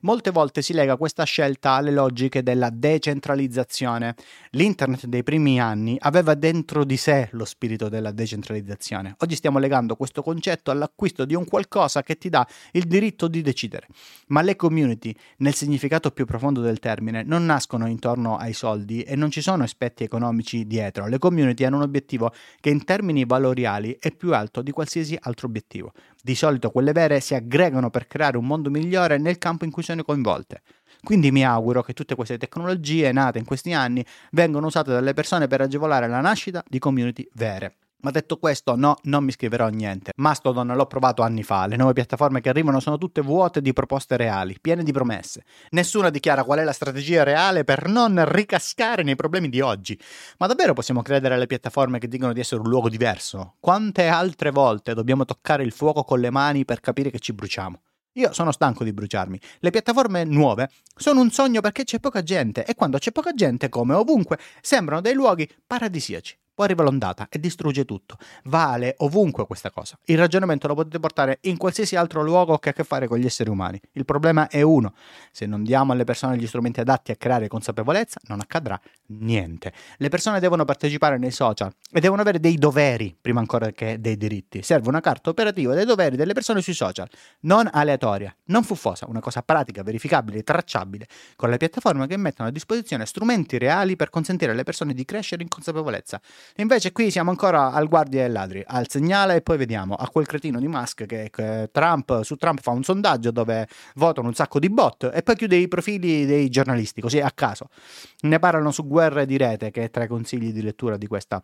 Molte 0.01 0.29
volte 0.29 0.61
si 0.61 0.73
lega 0.73 0.95
questa 0.95 1.23
scelta 1.23 1.71
alle 1.71 1.91
logiche 1.91 2.43
della 2.43 2.69
decentralizzazione. 2.69 4.13
L'internet 4.51 5.07
dei 5.07 5.23
primi 5.23 5.59
anni 5.59 5.97
aveva 5.99 6.35
dentro 6.35 6.83
di 6.83 6.97
sé 6.97 7.29
lo 7.31 7.45
spirito 7.45 7.89
della 7.89 8.11
decentralizzazione 8.11 8.73
decentralizzazione. 8.75 9.15
Oggi 9.19 9.35
stiamo 9.35 9.59
legando 9.59 9.95
questo 9.95 10.21
concetto 10.21 10.71
all'acquisto 10.71 11.25
di 11.25 11.33
un 11.33 11.45
qualcosa 11.45 12.03
che 12.03 12.17
ti 12.17 12.29
dà 12.29 12.45
il 12.71 12.83
diritto 12.83 13.27
di 13.27 13.41
decidere. 13.41 13.87
Ma 14.27 14.41
le 14.41 14.55
community, 14.55 15.15
nel 15.37 15.53
significato 15.53 16.11
più 16.11 16.25
profondo 16.25 16.61
del 16.61 16.79
termine, 16.79 17.23
non 17.23 17.45
nascono 17.45 17.87
intorno 17.87 18.37
ai 18.37 18.53
soldi 18.53 19.01
e 19.01 19.15
non 19.15 19.31
ci 19.31 19.41
sono 19.41 19.63
aspetti 19.63 20.03
economici 20.03 20.67
dietro. 20.67 21.07
Le 21.07 21.17
community 21.17 21.63
hanno 21.63 21.77
un 21.77 21.83
obiettivo 21.83 22.31
che 22.59 22.69
in 22.69 22.83
termini 22.83 23.25
valoriali 23.25 23.97
è 23.99 24.11
più 24.11 24.33
alto 24.33 24.61
di 24.61 24.71
qualsiasi 24.71 25.17
altro 25.19 25.47
obiettivo. 25.47 25.93
Di 26.21 26.35
solito 26.35 26.71
quelle 26.71 26.91
vere 26.91 27.19
si 27.19 27.35
aggregano 27.35 27.89
per 27.89 28.07
creare 28.07 28.37
un 28.37 28.45
mondo 28.45 28.69
migliore 28.69 29.17
nel 29.17 29.37
campo 29.37 29.65
in 29.65 29.71
cui 29.71 29.83
sono 29.83 30.03
coinvolte. 30.03 30.61
Quindi 31.03 31.31
mi 31.31 31.45
auguro 31.45 31.83
che 31.83 31.93
tutte 31.93 32.15
queste 32.15 32.37
tecnologie 32.37 33.11
nate 33.11 33.37
in 33.37 33.45
questi 33.45 33.73
anni 33.73 34.03
vengano 34.31 34.65
usate 34.65 34.91
dalle 34.91 35.13
persone 35.13 35.45
per 35.47 35.61
agevolare 35.61 36.07
la 36.07 36.21
nascita 36.21 36.63
di 36.67 36.79
community 36.79 37.27
vere. 37.33 37.75
Ma 38.05 38.11
detto 38.11 38.37
questo, 38.37 38.75
no, 38.75 38.97
non 39.05 39.23
mi 39.23 39.31
scriverò 39.31 39.67
niente. 39.69 40.11
Mastodon 40.17 40.67
l'ho 40.67 40.85
provato 40.85 41.23
anni 41.23 41.41
fa, 41.41 41.65
le 41.65 41.75
nuove 41.75 41.93
piattaforme 41.93 42.39
che 42.39 42.49
arrivano 42.49 42.79
sono 42.79 42.99
tutte 42.99 43.21
vuote 43.21 43.61
di 43.61 43.73
proposte 43.73 44.15
reali, 44.15 44.57
piene 44.61 44.83
di 44.83 44.91
promesse. 44.91 45.43
Nessuna 45.71 46.11
dichiara 46.11 46.43
qual 46.43 46.59
è 46.59 46.63
la 46.63 46.71
strategia 46.71 47.23
reale 47.23 47.63
per 47.63 47.87
non 47.87 48.23
ricascare 48.31 49.01
nei 49.01 49.15
problemi 49.15 49.49
di 49.49 49.59
oggi. 49.59 49.99
Ma 50.37 50.45
davvero 50.45 50.73
possiamo 50.73 51.01
credere 51.01 51.33
alle 51.33 51.47
piattaforme 51.47 51.97
che 51.97 52.07
dicono 52.07 52.31
di 52.31 52.39
essere 52.41 52.61
un 52.61 52.69
luogo 52.69 52.89
diverso? 52.89 53.55
Quante 53.59 54.05
altre 54.05 54.51
volte 54.51 54.93
dobbiamo 54.93 55.25
toccare 55.25 55.63
il 55.63 55.71
fuoco 55.71 56.03
con 56.03 56.19
le 56.19 56.29
mani 56.29 56.63
per 56.63 56.81
capire 56.81 57.09
che 57.09 57.17
ci 57.17 57.33
bruciamo? 57.33 57.81
Io 58.17 58.33
sono 58.33 58.51
stanco 58.51 58.83
di 58.83 58.93
bruciarmi. 58.93 59.39
Le 59.61 59.71
piattaforme 59.71 60.25
nuove 60.25 60.69
sono 60.95 61.21
un 61.21 61.31
sogno 61.31 61.59
perché 61.59 61.83
c'è 61.83 61.99
poca 61.99 62.21
gente 62.21 62.65
e 62.65 62.75
quando 62.75 62.99
c'è 62.99 63.11
poca 63.11 63.33
gente, 63.33 63.67
come 63.67 63.95
ovunque, 63.95 64.37
sembrano 64.61 65.01
dei 65.01 65.15
luoghi 65.15 65.49
paradisiaci. 65.65 66.37
Poi 66.55 66.65
arriva 66.67 66.83
l'ondata 66.83 67.27
e 67.29 67.37
distrugge 67.37 67.83
tutto. 67.83 68.17
Vale 68.45 68.95
ovunque 68.99 69.45
questa 69.45 69.71
cosa. 69.71 69.99
Il 70.05 70.17
ragionamento 70.17 70.67
lo 70.67 70.73
potete 70.73 71.01
portare 71.01 71.39
in 71.41 71.57
qualsiasi 71.57 71.97
altro 71.97 72.23
luogo 72.23 72.57
che 72.59 72.69
ha 72.69 72.71
a 72.71 72.75
che 72.75 72.85
fare 72.85 73.07
con 73.09 73.17
gli 73.17 73.25
esseri 73.25 73.49
umani. 73.49 73.77
Il 73.91 74.05
problema 74.05 74.47
è 74.47 74.61
uno. 74.61 74.93
Se 75.33 75.45
non 75.45 75.63
diamo 75.63 75.91
alle 75.91 76.05
persone 76.05 76.37
gli 76.37 76.47
strumenti 76.47 76.79
adatti 76.79 77.11
a 77.11 77.17
creare 77.17 77.49
consapevolezza, 77.49 78.21
non 78.27 78.39
accadrà 78.39 78.79
niente. 79.07 79.73
Le 79.97 80.07
persone 80.07 80.39
devono 80.39 80.63
partecipare 80.63 81.17
nei 81.17 81.31
social 81.31 81.73
e 81.91 81.99
devono 81.99 82.21
avere 82.21 82.39
dei 82.39 82.55
doveri 82.55 83.13
prima 83.19 83.41
ancora 83.41 83.71
che 83.71 83.99
dei 83.99 84.15
diritti. 84.15 84.63
Serve 84.63 84.87
una 84.87 85.01
carta 85.01 85.31
operativa 85.31 85.73
dei 85.73 85.83
doveri 85.83 86.15
delle 86.15 86.31
persone 86.31 86.61
sui 86.61 86.73
social, 86.73 87.09
non 87.41 87.69
aleatoria, 87.69 88.33
non 88.45 88.63
fuffosa, 88.63 89.07
una 89.09 89.19
cosa 89.19 89.41
pratica, 89.41 89.83
verificabile, 89.83 90.41
tracciabile, 90.41 91.05
con 91.35 91.49
le 91.49 91.57
piattaforme 91.57 92.07
che 92.07 92.15
mettono 92.15 92.47
a 92.47 92.51
disposizione 92.51 93.05
strumenti 93.05 93.57
reali 93.57 93.97
per 93.97 94.09
consentire 94.09 94.53
alle 94.53 94.63
persone 94.63 94.93
di 94.93 95.03
crescere 95.03 95.43
in 95.43 95.49
consapevolezza. 95.49 96.21
Invece 96.57 96.91
qui 96.91 97.11
siamo 97.11 97.29
ancora 97.29 97.71
al 97.71 97.87
guardia 97.87 98.23
e 98.23 98.29
ladri, 98.29 98.63
al 98.65 98.89
segnale 98.89 99.35
e 99.35 99.41
poi 99.41 99.57
vediamo 99.57 99.95
a 99.95 100.07
quel 100.09 100.25
cretino 100.25 100.59
di 100.59 100.67
Musk 100.67 101.05
che, 101.05 101.29
che 101.31 101.69
Trump, 101.71 102.21
su 102.21 102.35
Trump 102.35 102.61
fa 102.61 102.71
un 102.71 102.83
sondaggio 102.83 103.31
dove 103.31 103.67
votano 103.95 104.27
un 104.27 104.33
sacco 104.33 104.59
di 104.59 104.69
bot 104.69 105.11
e 105.13 105.21
poi 105.21 105.35
chiude 105.35 105.55
i 105.55 105.67
profili 105.67 106.25
dei 106.25 106.49
giornalisti, 106.49 107.01
così 107.01 107.19
a 107.19 107.31
caso. 107.31 107.69
Ne 108.21 108.39
parlano 108.39 108.71
su 108.71 108.87
guerre 108.87 109.25
di 109.25 109.37
rete, 109.37 109.71
che 109.71 109.83
è 109.83 109.89
tra 109.89 110.03
i 110.03 110.07
consigli 110.07 110.51
di 110.51 110.61
lettura 110.61 110.97
di 110.97 111.07
questa 111.07 111.43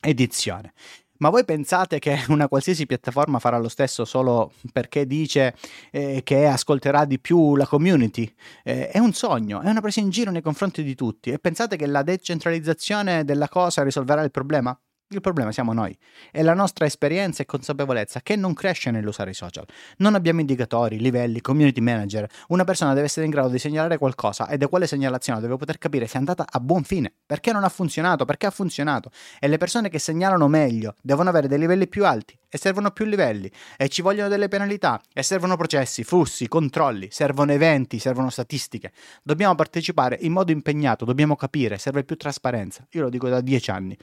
edizione. 0.00 0.72
Ma 1.18 1.30
voi 1.30 1.44
pensate 1.44 1.98
che 1.98 2.24
una 2.28 2.48
qualsiasi 2.48 2.86
piattaforma 2.86 3.38
farà 3.38 3.58
lo 3.58 3.68
stesso 3.68 4.04
solo 4.04 4.52
perché 4.72 5.06
dice 5.06 5.54
eh, 5.90 6.20
che 6.22 6.46
ascolterà 6.46 7.04
di 7.04 7.18
più 7.18 7.56
la 7.56 7.66
community? 7.66 8.32
Eh, 8.62 8.88
è 8.88 8.98
un 8.98 9.12
sogno, 9.12 9.60
è 9.60 9.68
una 9.68 9.80
presa 9.80 10.00
in 10.00 10.10
giro 10.10 10.30
nei 10.30 10.42
confronti 10.42 10.82
di 10.82 10.94
tutti. 10.94 11.30
E 11.30 11.38
pensate 11.38 11.76
che 11.76 11.86
la 11.86 12.02
decentralizzazione 12.02 13.24
della 13.24 13.48
cosa 13.48 13.82
risolverà 13.82 14.22
il 14.22 14.30
problema? 14.30 14.78
Il 15.10 15.20
problema 15.20 15.52
siamo 15.52 15.72
noi, 15.72 15.96
è 16.32 16.42
la 16.42 16.52
nostra 16.52 16.84
esperienza 16.84 17.40
e 17.40 17.46
consapevolezza 17.46 18.22
che 18.22 18.34
non 18.34 18.54
cresce 18.54 18.90
nell'usare 18.90 19.30
i 19.30 19.34
social. 19.34 19.64
Non 19.98 20.16
abbiamo 20.16 20.40
indicatori, 20.40 20.98
livelli, 20.98 21.40
community 21.40 21.80
manager. 21.80 22.28
Una 22.48 22.64
persona 22.64 22.92
deve 22.92 23.06
essere 23.06 23.24
in 23.24 23.30
grado 23.30 23.46
di 23.46 23.60
segnalare 23.60 23.98
qualcosa 23.98 24.48
e 24.48 24.56
da 24.56 24.66
quale 24.66 24.88
segnalazione 24.88 25.38
deve 25.38 25.56
poter 25.56 25.78
capire 25.78 26.08
se 26.08 26.14
è 26.14 26.18
andata 26.18 26.44
a 26.50 26.58
buon 26.58 26.82
fine. 26.82 27.12
Perché 27.24 27.52
non 27.52 27.62
ha 27.62 27.68
funzionato, 27.68 28.24
perché 28.24 28.46
ha 28.46 28.50
funzionato. 28.50 29.12
E 29.38 29.46
le 29.46 29.58
persone 29.58 29.90
che 29.90 30.00
segnalano 30.00 30.48
meglio 30.48 30.96
devono 31.00 31.28
avere 31.28 31.46
dei 31.46 31.60
livelli 31.60 31.86
più 31.86 32.04
alti 32.04 32.36
e 32.48 32.58
servono 32.58 32.90
più 32.90 33.04
livelli 33.04 33.50
e 33.76 33.88
ci 33.88 34.02
vogliono 34.02 34.28
delle 34.28 34.48
penalità 34.48 35.00
e 35.12 35.22
servono 35.22 35.56
processi, 35.56 36.02
flussi, 36.02 36.48
controlli, 36.48 37.08
servono 37.10 37.52
eventi, 37.52 38.00
servono 38.00 38.30
statistiche. 38.30 38.92
Dobbiamo 39.22 39.54
partecipare 39.54 40.18
in 40.22 40.32
modo 40.32 40.50
impegnato, 40.50 41.04
dobbiamo 41.04 41.36
capire, 41.36 41.78
serve 41.78 42.02
più 42.02 42.16
trasparenza. 42.16 42.84
Io 42.92 43.02
lo 43.02 43.08
dico 43.08 43.28
da 43.28 43.40
dieci 43.40 43.70
anni. 43.70 43.96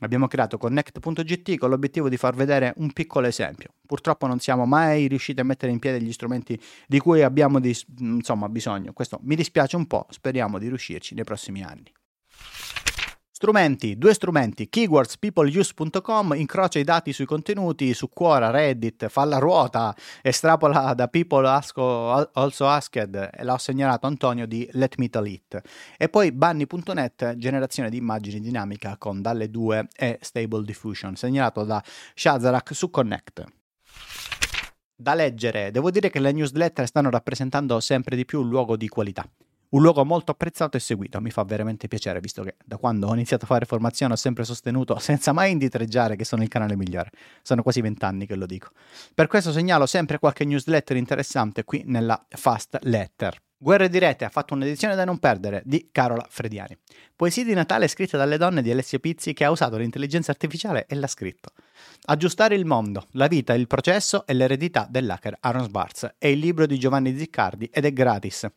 Abbiamo 0.00 0.28
creato 0.28 0.58
Connect.gt 0.58 1.56
con 1.56 1.70
l'obiettivo 1.70 2.08
di 2.08 2.16
far 2.16 2.34
vedere 2.34 2.72
un 2.76 2.92
piccolo 2.92 3.26
esempio. 3.26 3.70
Purtroppo 3.84 4.26
non 4.26 4.38
siamo 4.38 4.64
mai 4.64 5.08
riusciti 5.08 5.40
a 5.40 5.44
mettere 5.44 5.72
in 5.72 5.80
piedi 5.80 6.04
gli 6.04 6.12
strumenti 6.12 6.60
di 6.86 7.00
cui 7.00 7.22
abbiamo 7.22 7.58
di, 7.58 7.76
insomma, 7.98 8.48
bisogno. 8.48 8.92
Questo 8.92 9.18
mi 9.22 9.34
dispiace 9.34 9.76
un 9.76 9.86
po', 9.86 10.06
speriamo 10.10 10.58
di 10.58 10.68
riuscirci 10.68 11.14
nei 11.14 11.24
prossimi 11.24 11.64
anni. 11.64 11.92
Strumenti, 13.38 13.96
due 13.96 14.14
strumenti, 14.14 14.68
keywordspeopleuse.com, 14.68 16.34
incrocia 16.34 16.80
i 16.80 16.82
dati 16.82 17.12
sui 17.12 17.24
contenuti, 17.24 17.94
su 17.94 18.08
Quora, 18.08 18.50
Reddit, 18.50 19.06
fa 19.06 19.24
la 19.24 19.38
ruota, 19.38 19.94
estrapola 20.22 20.92
da 20.92 21.06
People 21.06 21.46
Also 21.46 22.66
Asked 22.66 23.30
e 23.32 23.44
l'ha 23.44 23.56
segnalato 23.58 24.08
Antonio 24.08 24.44
di 24.44 24.68
Let 24.72 24.96
Me 24.96 25.08
Tell 25.08 25.26
It. 25.26 25.60
E 25.96 26.08
poi 26.08 26.32
Bunny.net, 26.32 27.36
generazione 27.36 27.90
di 27.90 27.98
immagini 27.98 28.40
dinamica 28.40 28.96
con 28.98 29.22
dalle 29.22 29.48
2 29.48 29.86
e 29.96 30.18
Stable 30.20 30.64
Diffusion, 30.64 31.14
segnalato 31.14 31.62
da 31.62 31.80
Shazarak 32.14 32.74
su 32.74 32.90
Connect. 32.90 33.44
Da 34.96 35.14
leggere, 35.14 35.70
devo 35.70 35.92
dire 35.92 36.10
che 36.10 36.18
le 36.18 36.32
newsletter 36.32 36.88
stanno 36.88 37.08
rappresentando 37.08 37.78
sempre 37.78 38.16
di 38.16 38.24
più 38.24 38.40
un 38.40 38.48
luogo 38.48 38.76
di 38.76 38.88
qualità 38.88 39.24
un 39.70 39.82
luogo 39.82 40.04
molto 40.04 40.32
apprezzato 40.32 40.76
e 40.76 40.80
seguito. 40.80 41.20
Mi 41.20 41.30
fa 41.30 41.44
veramente 41.44 41.88
piacere, 41.88 42.20
visto 42.20 42.42
che 42.42 42.56
da 42.64 42.76
quando 42.76 43.08
ho 43.08 43.14
iniziato 43.14 43.44
a 43.44 43.48
fare 43.48 43.66
formazione 43.66 44.14
ho 44.14 44.16
sempre 44.16 44.44
sostenuto, 44.44 44.96
senza 45.00 45.32
mai 45.32 45.50
inditreggiare, 45.50 46.16
che 46.16 46.24
sono 46.24 46.42
il 46.42 46.48
canale 46.48 46.76
migliore. 46.76 47.10
Sono 47.42 47.62
quasi 47.62 47.80
vent'anni 47.80 48.26
che 48.26 48.36
lo 48.36 48.46
dico. 48.46 48.70
Per 49.14 49.26
questo 49.26 49.52
segnalo 49.52 49.86
sempre 49.86 50.18
qualche 50.18 50.44
newsletter 50.44 50.96
interessante 50.96 51.64
qui 51.64 51.82
nella 51.86 52.24
Fast 52.28 52.78
Letter. 52.82 53.36
Guerre 53.60 53.88
di 53.88 53.98
rete 53.98 54.24
ha 54.24 54.28
fatto 54.28 54.54
un'edizione 54.54 54.94
da 54.94 55.04
non 55.04 55.18
perdere 55.18 55.62
di 55.64 55.88
Carola 55.90 56.24
Frediani. 56.30 56.78
Poesie 57.16 57.42
di 57.44 57.54
Natale 57.54 57.88
scritte 57.88 58.16
dalle 58.16 58.36
donne 58.36 58.62
di 58.62 58.70
Alessia 58.70 59.00
Pizzi 59.00 59.32
che 59.32 59.44
ha 59.44 59.50
usato 59.50 59.76
l'intelligenza 59.76 60.30
artificiale 60.30 60.86
e 60.86 60.94
l'ha 60.94 61.08
scritto. 61.08 61.50
Aggiustare 62.04 62.54
il 62.54 62.64
mondo, 62.64 63.08
la 63.12 63.26
vita, 63.26 63.54
il 63.54 63.66
processo 63.66 64.24
e 64.28 64.34
l'eredità 64.34 64.86
dell'hacker 64.88 65.38
Aaron 65.40 65.64
Sbarz 65.64 66.14
è 66.18 66.28
il 66.28 66.38
libro 66.38 66.66
di 66.66 66.78
Giovanni 66.78 67.18
Ziccardi 67.18 67.68
ed 67.72 67.84
è 67.84 67.92
gratis. 67.92 68.48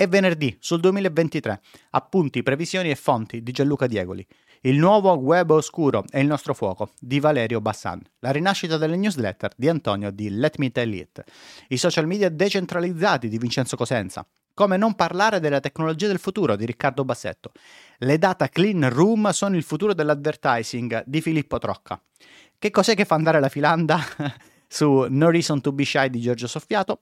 È 0.00 0.08
venerdì, 0.08 0.56
sul 0.60 0.80
2023. 0.80 1.60
Appunti, 1.90 2.42
previsioni 2.42 2.88
e 2.88 2.94
fonti 2.94 3.42
di 3.42 3.52
Gianluca 3.52 3.86
Diegoli. 3.86 4.26
Il 4.62 4.78
nuovo 4.78 5.12
web 5.12 5.50
oscuro 5.50 6.04
è 6.08 6.20
il 6.20 6.26
nostro 6.26 6.54
fuoco 6.54 6.92
di 6.98 7.20
Valerio 7.20 7.60
Bassan. 7.60 8.00
La 8.20 8.30
rinascita 8.30 8.78
delle 8.78 8.96
newsletter 8.96 9.52
di 9.54 9.68
Antonio 9.68 10.10
di 10.10 10.30
Let 10.30 10.56
Me 10.56 10.72
Tell 10.72 10.90
It. 10.90 11.22
I 11.68 11.76
social 11.76 12.06
media 12.06 12.30
decentralizzati 12.30 13.28
di 13.28 13.36
Vincenzo 13.36 13.76
Cosenza. 13.76 14.26
Come 14.54 14.78
non 14.78 14.94
parlare 14.94 15.38
della 15.38 15.60
tecnologia 15.60 16.06
del 16.06 16.18
futuro 16.18 16.56
di 16.56 16.64
Riccardo 16.64 17.04
Bassetto. 17.04 17.52
Le 17.98 18.16
data 18.16 18.48
clean 18.48 18.88
room 18.88 19.28
sono 19.32 19.54
il 19.54 19.62
futuro 19.62 19.92
dell'advertising 19.92 21.02
di 21.04 21.20
Filippo 21.20 21.58
Trocca. 21.58 22.02
Che 22.58 22.70
cos'è 22.70 22.94
che 22.94 23.04
fa 23.04 23.16
andare 23.16 23.38
la 23.38 23.50
filanda 23.50 24.00
su 24.66 25.08
No 25.10 25.28
Reason 25.28 25.60
to 25.60 25.72
Be 25.72 25.84
Shy 25.84 26.08
di 26.08 26.20
Giorgio 26.20 26.46
Soffiato? 26.46 27.00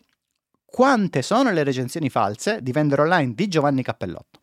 Quante 0.71 1.23
sono 1.23 1.51
le 1.51 1.65
recensioni 1.65 2.11
false 2.11 2.61
di 2.63 2.73
vendere 2.73 3.03
online 3.03 3.33
di 3.35 3.49
Giovanni 3.49 3.83
Cappellotto? 3.83 4.43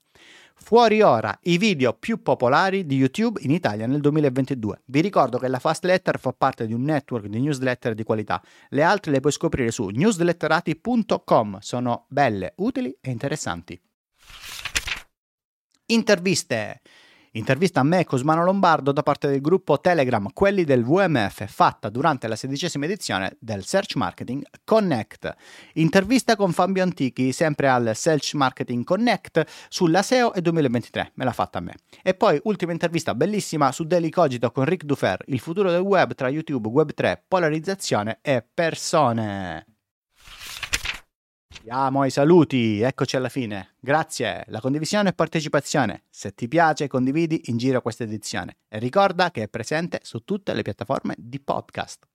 Fuori 0.55 1.01
ora 1.01 1.37
i 1.43 1.57
video 1.59 1.93
più 1.93 2.23
popolari 2.23 2.85
di 2.85 2.95
YouTube 2.95 3.39
in 3.43 3.51
Italia 3.51 3.85
nel 3.85 4.01
2022. 4.01 4.81
Vi 4.85 5.01
ricordo 5.01 5.37
che 5.37 5.47
la 5.47 5.59
Fast 5.59 5.85
Letter 5.85 6.19
fa 6.19 6.33
parte 6.33 6.65
di 6.65 6.73
un 6.73 6.81
network 6.81 7.27
di 7.27 7.39
newsletter 7.39 7.93
di 7.93 8.03
qualità. 8.03 8.41
Le 8.69 8.81
altre 8.81 9.11
le 9.11 9.19
puoi 9.19 9.31
scoprire 9.31 9.69
su 9.69 9.87
newsletterati.com. 9.87 11.59
Sono 11.59 12.05
belle, 12.09 12.53
utili 12.57 12.97
e 12.99 13.11
interessanti. 13.11 13.79
Interviste. 15.85 16.81
Intervista 17.35 17.81
a 17.81 17.83
me 17.83 17.99
e 17.99 18.05
Cosmano 18.05 18.45
Lombardo 18.45 18.93
da 18.93 19.03
parte 19.03 19.27
del 19.27 19.41
gruppo 19.41 19.81
Telegram 19.81 20.31
Quelli 20.31 20.63
del 20.63 20.85
VMF 20.85 21.45
fatta 21.47 21.89
durante 21.89 22.29
la 22.29 22.37
sedicesima 22.37 22.85
edizione 22.85 23.35
del 23.41 23.65
Search 23.65 23.95
Marketing 23.95 24.41
Connect. 24.63 25.35
Intervista 25.73 26.37
con 26.37 26.53
Fabio 26.53 26.81
Antichi 26.81 27.33
sempre 27.33 27.67
al 27.67 27.91
Search 27.93 28.35
Marketing 28.35 28.85
Connect 28.85 29.43
sulla 29.67 30.01
SEO 30.01 30.33
e 30.33 30.39
2023, 30.39 31.11
me 31.15 31.25
l'ha 31.25 31.33
fatta 31.33 31.57
a 31.57 31.61
me. 31.61 31.73
E 32.01 32.13
poi 32.13 32.39
ultima 32.43 32.71
intervista 32.71 33.13
bellissima 33.13 33.73
su 33.73 33.83
Daily 33.83 34.09
Cogito 34.09 34.49
con 34.51 34.63
Rick 34.63 34.85
Dufer, 34.85 35.21
il 35.27 35.39
futuro 35.39 35.69
del 35.69 35.81
web 35.81 36.15
tra 36.15 36.29
YouTube, 36.29 36.69
Web3, 36.69 37.19
polarizzazione 37.27 38.19
e 38.21 38.45
persone. 38.53 39.74
Siamo 41.65 42.01
ai 42.01 42.11
saluti, 42.11 42.81
eccoci 42.81 43.15
alla 43.15 43.27
fine. 43.27 43.73
Grazie, 43.79 44.43
la 44.49 44.59
condivisione 44.59 45.09
e 45.09 45.13
partecipazione. 45.13 46.03
Se 46.11 46.35
ti 46.35 46.47
piace, 46.47 46.85
condividi 46.87 47.41
in 47.45 47.57
giro 47.57 47.81
questa 47.81 48.03
edizione 48.03 48.57
e 48.67 48.77
ricorda 48.77 49.31
che 49.31 49.41
è 49.41 49.47
presente 49.47 49.99
su 50.03 50.23
tutte 50.23 50.53
le 50.53 50.61
piattaforme 50.61 51.15
di 51.17 51.39
podcast. 51.39 52.05